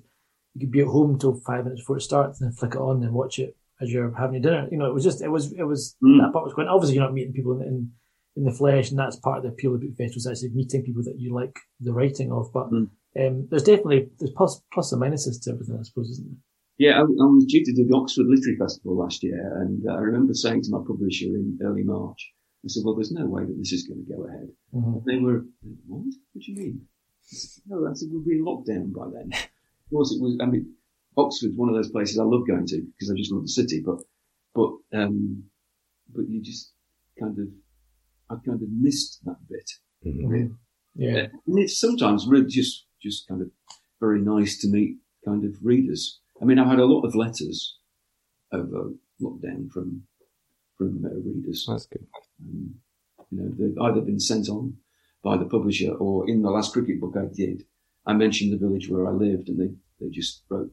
[0.53, 2.81] you could be at home till five minutes before it starts, and then flick it
[2.81, 4.67] on and watch it as you're having your dinner.
[4.71, 6.19] You know, it was just it was it was mm.
[6.21, 6.67] that part was going.
[6.67, 7.91] Obviously, you're not meeting people in, in,
[8.38, 10.83] in the flesh, and that's part of the appeal of book festival is actually meeting
[10.83, 12.51] people that you like the writing of.
[12.53, 12.89] But mm.
[13.17, 16.38] Um, there's definitely there's plus, plus and minuses to everything, I suppose, isn't there?
[16.78, 19.93] Yeah, I, I was due to do the Oxford Literary Festival last year, and uh,
[19.93, 22.34] I remember saying to my publisher in early March,
[22.65, 25.03] I said, "Well, there's no way that this is going to go ahead." Mhm.
[25.05, 25.45] They were,
[25.88, 26.05] "What?
[26.34, 26.82] What do you mean?"
[27.23, 29.32] I said, no, I said we'll be in lockdown by then.
[29.34, 30.38] Of course, it was.
[30.41, 30.73] I mean,
[31.17, 33.82] Oxford's one of those places I love going to because I just love the city,
[33.86, 33.99] but
[34.53, 35.43] but um,
[36.13, 36.73] but you just
[37.19, 37.47] kind of,
[38.30, 39.69] I kind of missed that bit.
[40.05, 40.55] Mhm.
[40.95, 41.28] Yeah.
[41.47, 43.49] And it's sometimes really just, just kind of
[43.99, 46.19] very nice to meet kind of readers.
[46.41, 47.77] I mean, I've had a lot of letters
[48.51, 50.03] over lockdown from,
[50.77, 51.65] from uh, readers.
[51.67, 52.05] That's good.
[52.41, 52.75] Um,
[53.31, 54.77] you know, they've either been sent on
[55.23, 57.63] by the publisher or in the last cricket book I did,
[58.05, 60.71] I mentioned the village where I lived and they, they just wrote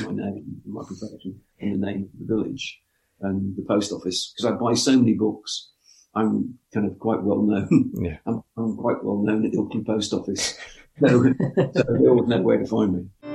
[0.00, 2.80] my name, my profession and the name of the village
[3.20, 5.72] and the post office because I buy so many books.
[6.14, 7.92] I'm kind of quite well known.
[8.00, 8.16] Yeah.
[8.26, 10.58] I'm, I'm quite well known at the Ilkley Post Office.
[10.98, 13.29] So, so they always know where to find me.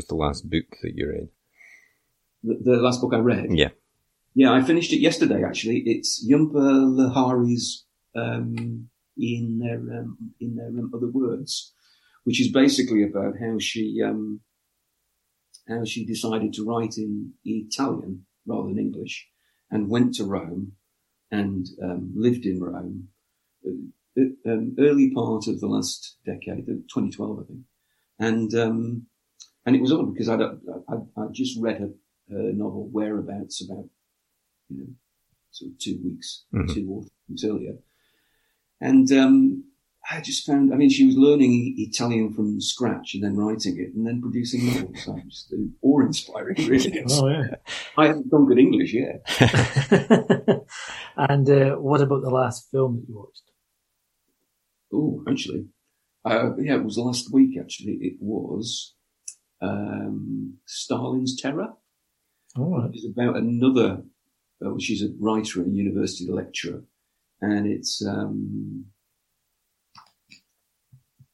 [0.00, 1.28] Was the last book that you read?
[2.42, 3.48] The, the last book I read.
[3.50, 3.68] Yeah.
[4.34, 5.44] Yeah, I finished it yesterday.
[5.44, 6.56] Actually, it's Jhumpa
[6.98, 7.84] Lahiri's
[8.16, 8.88] um,
[9.18, 11.74] in their um, in their um, other words,
[12.24, 14.40] which is basically about how she um,
[15.68, 19.28] how she decided to write in Italian rather than English,
[19.70, 20.72] and went to Rome
[21.30, 23.08] and um, lived in Rome.
[23.66, 27.60] uh, Um, early part of the last decade, uh, 2012, I think,
[28.18, 29.06] and um,
[29.66, 31.90] and it was odd because I'd, I'd, I'd just read her,
[32.30, 33.88] her novel Whereabouts about
[34.68, 34.86] you know,
[35.50, 36.72] sort of two weeks, Mhm.
[36.74, 37.74] two or three weeks earlier.
[38.80, 39.64] And um,
[40.10, 43.94] I just found, I mean, she was learning Italian from scratch and then writing it
[43.94, 45.04] and then producing novels.
[45.04, 47.04] So just uh, awe-inspiring, really.
[47.10, 47.56] Oh, yeah.
[47.98, 49.22] I haven't done good English yet.
[51.16, 53.42] and uh, what about the last film that you watched?
[54.92, 55.66] Oh, actually,
[56.24, 57.58] uh, yeah, it was last week.
[57.60, 58.94] Actually, it was
[59.62, 61.74] um, Stalin's Terror.
[62.56, 62.90] All right.
[62.92, 64.02] It's about another.
[64.64, 66.82] Uh, she's a writer and a university lecturer,
[67.40, 68.86] and it's um,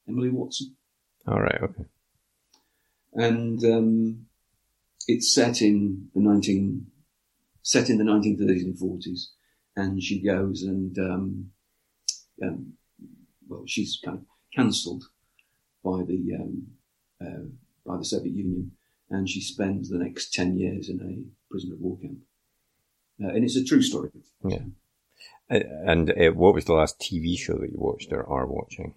[0.09, 0.77] Emily Watson.
[1.27, 1.61] All right.
[1.62, 1.85] Okay.
[3.14, 4.27] and um,
[5.09, 6.87] it's set in the nineteen
[7.62, 9.31] set in the nineteen thirties and forties,
[9.74, 11.51] and she goes and um,
[12.43, 12.74] um,
[13.49, 14.24] well, she's kind of
[14.55, 15.05] cancelled
[15.83, 16.66] by the um,
[17.20, 17.47] uh,
[17.87, 18.72] by the Soviet Union,
[19.11, 22.18] and she spends the next ten years in a prisoner of war camp,
[23.22, 24.11] uh, and it's a true story.
[24.45, 24.59] Yeah.
[25.51, 28.95] Uh, And uh, what was the last TV show that you watched or are watching?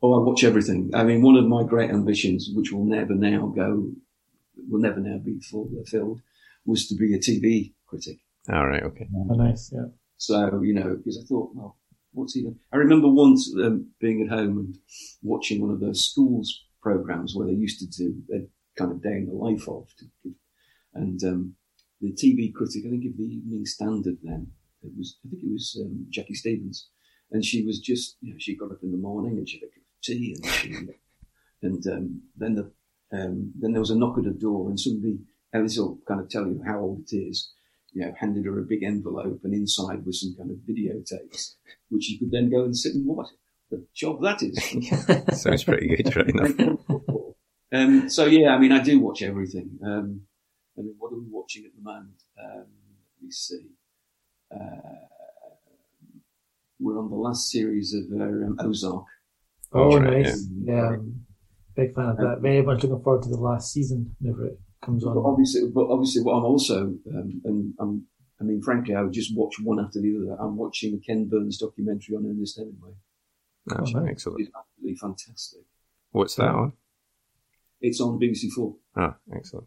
[0.00, 0.90] Oh, I watch everything.
[0.94, 3.90] I mean, one of my great ambitions, which will never now go,
[4.70, 6.20] will never now be fulfilled,
[6.64, 8.18] was to be a TV critic.
[8.48, 8.82] All right.
[8.84, 9.08] Okay.
[9.12, 9.72] Oh, nice.
[9.72, 9.86] Yeah.
[10.16, 11.76] So, you know, because I thought, well,
[12.12, 12.58] what's he doing?
[12.72, 14.78] I remember once um, being at home and
[15.22, 18.46] watching one of those schools programs where they used to do a
[18.78, 19.88] kind of day in the life of,
[20.94, 21.54] and um,
[22.00, 24.48] the TV critic, I think of the Evening Standard then,
[24.82, 26.88] it was, I think it was um, Jackie Stevens,
[27.30, 29.68] and she was just, you know, she got up in the morning and she had
[29.68, 30.74] a cup of tea and she,
[31.62, 32.70] and um, then the,
[33.12, 35.18] um, then there was a knock at the door and somebody,
[35.52, 37.52] and this will kind of tell you how old it is
[37.92, 41.54] you know, handed her a big envelope and inside was some kind of videotapes,
[41.88, 43.28] which she could then go and sit and watch.
[43.70, 44.56] The job that is.
[45.42, 46.78] Sounds pretty good, right enough.
[47.72, 49.78] um, so yeah, I mean, I do watch everything.
[49.84, 50.22] Um,
[50.78, 52.22] I mean, what are we watching at the moment?
[52.42, 52.64] Um,
[53.20, 53.66] let me see.
[54.54, 54.58] Uh,
[56.80, 59.04] we're on the last series of uh, um, Ozark.
[59.72, 60.46] Oh, All right, nice.
[60.64, 60.88] Yeah.
[60.88, 61.26] um,
[61.76, 62.38] big fan of that.
[62.40, 65.26] Very much looking forward to the last season whenever it comes But on.
[65.26, 66.78] obviously, but obviously, what I'm also,
[67.14, 68.06] um, and I'm,
[68.40, 70.40] I mean, frankly, I would just watch one after the other.
[70.40, 72.92] I'm watching a Ken Burns documentary on Ernest Hemingway.
[73.68, 74.40] That's Oh, excellent.
[74.40, 75.60] It's absolutely fantastic.
[76.10, 76.72] What's that on?
[77.80, 78.76] It's on BBC Four.
[78.96, 79.66] Ah, excellent.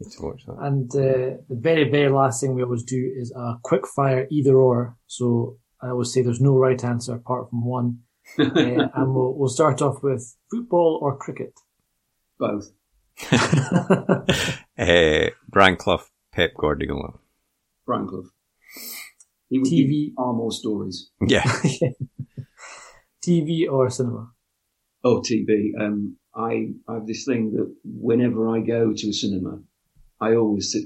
[0.00, 0.56] Need to watch that.
[0.60, 4.56] And uh, the very, very last thing we always do is a quick fire either
[4.56, 4.96] or.
[5.06, 7.98] So I always say there's no right answer apart from one.
[8.38, 11.52] Uh, and we'll, we'll start off with football or cricket.
[12.38, 12.72] Both.
[13.30, 14.24] uh,
[15.50, 17.18] Brian Clough, Pep Guardiola.
[17.84, 18.30] Brian Clough.
[19.50, 20.06] He would TV.
[20.06, 21.10] give far more stories.
[21.20, 21.44] Yeah.
[23.24, 24.30] TV or cinema.
[25.02, 25.72] Oh, TV.
[25.78, 29.60] Um, I, I have this thing that whenever I go to a cinema,
[30.20, 30.84] I always sit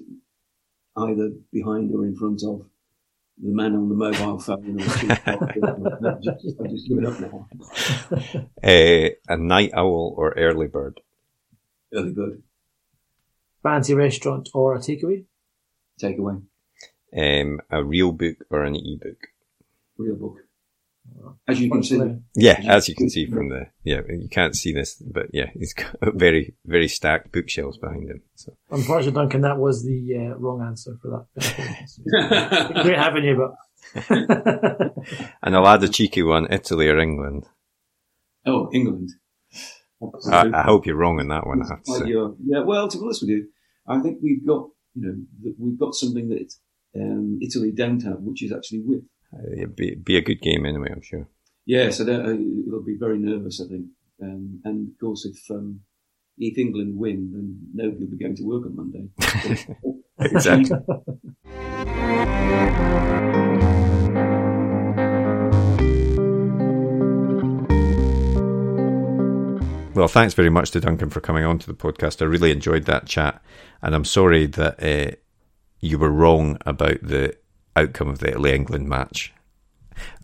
[0.97, 2.67] either behind or in front of
[3.41, 4.81] the man on the mobile phone.
[4.81, 5.21] Or the
[6.09, 7.49] I've just, I've just given up now.
[8.63, 11.01] Uh, a night owl or early bird.
[11.95, 12.43] Early bird.
[13.63, 15.25] Fancy restaurant or a takeaway.
[16.03, 16.43] Takeaway.
[17.17, 19.29] Um, a real book or an e-book?
[19.97, 20.48] Real book.
[21.47, 22.01] As you can see,
[22.35, 25.73] Yeah, as you can see from the yeah, you can't see this, but yeah, he's
[25.75, 28.23] got very very stacked bookshelves behind him.
[28.35, 32.83] So Unfortunately, Duncan, that was the uh, wrong answer for that.
[32.83, 33.55] Great having you, but
[35.43, 37.47] and I'll add a cheeky one: Italy or England.
[38.47, 39.11] oh, England.
[40.31, 41.63] I, I hope you're wrong on that one.
[41.63, 42.09] I have to say.
[42.45, 43.49] yeah, well, to be honest with you,
[43.87, 45.03] I think we've got, you
[45.43, 46.55] know, we've got something that
[46.95, 49.07] um, Italy don't have, which is actually width.
[49.33, 51.29] Uh, it'd be, be a good game anyway, I'm sure.
[51.67, 52.33] Yeah, so that, uh,
[52.67, 53.87] it'll be very nervous, I think.
[54.23, 55.81] Um, and of course, if um,
[56.39, 59.09] if England win, then nobody will be going to work on Monday.
[60.21, 60.77] Exactly.
[69.99, 72.23] Well, thanks very much to Duncan for coming on to the podcast.
[72.23, 73.43] I really enjoyed that chat,
[73.83, 75.17] and I'm sorry that uh,
[75.81, 77.37] you were wrong about the
[77.79, 79.33] outcome of the Italy England match.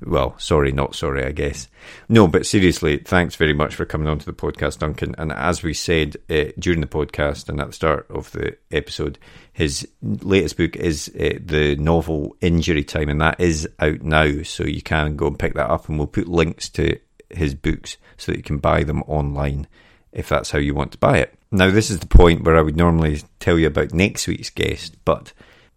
[0.05, 1.69] Well, sorry, not sorry, I guess.
[2.09, 5.15] No, but seriously, thanks very much for coming on to the podcast, Duncan.
[5.19, 9.19] And as we said uh, during the podcast and at the start of the episode,
[9.53, 14.43] his latest book is uh, the novel Injury Time, and that is out now.
[14.43, 16.99] So you can go and pick that up, and we'll put links to
[17.31, 19.67] his books so that you can buy them online
[20.13, 21.35] if that's how you want to buy it.
[21.51, 24.97] Now, this is the point where I would normally tell you about next week's guest,
[25.05, 25.33] but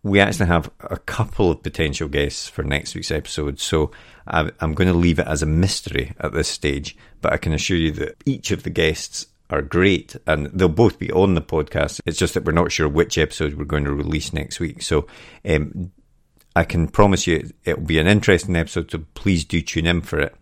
[0.08, 3.92] we actually have a couple of potential guests for next week's episode, so
[4.28, 6.98] I'm going to leave it as a mystery at this stage.
[7.22, 11.00] But I can assure you that each of the guests are great and they'll both
[11.00, 12.02] be on the podcast.
[12.06, 14.82] It's just that we're not sure which episode we're going to release next week.
[14.82, 15.08] So
[15.46, 15.92] um,
[16.56, 20.20] I can promise you it'll be an interesting episode, so please do tune in for
[20.20, 20.36] it.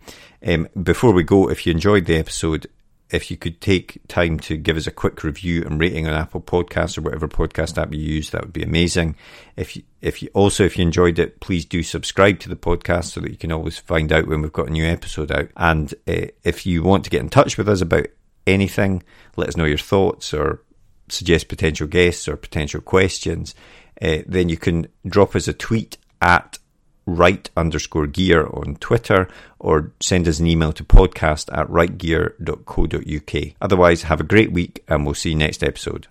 [0.46, 2.68] Um, before we go, if you enjoyed the episode,
[3.16, 6.42] if you could take time to give us a quick review and rating on Apple
[6.42, 9.16] Podcasts or whatever podcast app you use, that would be amazing.
[9.56, 13.06] If you, if you also if you enjoyed it, please do subscribe to the podcast
[13.06, 15.50] so that you can always find out when we've got a new episode out.
[15.56, 18.08] And uh, if you want to get in touch with us about
[18.46, 19.04] anything,
[19.38, 20.62] let us know your thoughts or
[21.08, 23.56] suggest potential guests or potential questions,
[24.02, 26.58] uh, then you can drop us a tweet at
[27.06, 29.28] write underscore gear on Twitter
[29.60, 33.54] or send us an email to podcast at writegear.co.uk.
[33.62, 36.08] Otherwise, have a great week and we'll see you next episode.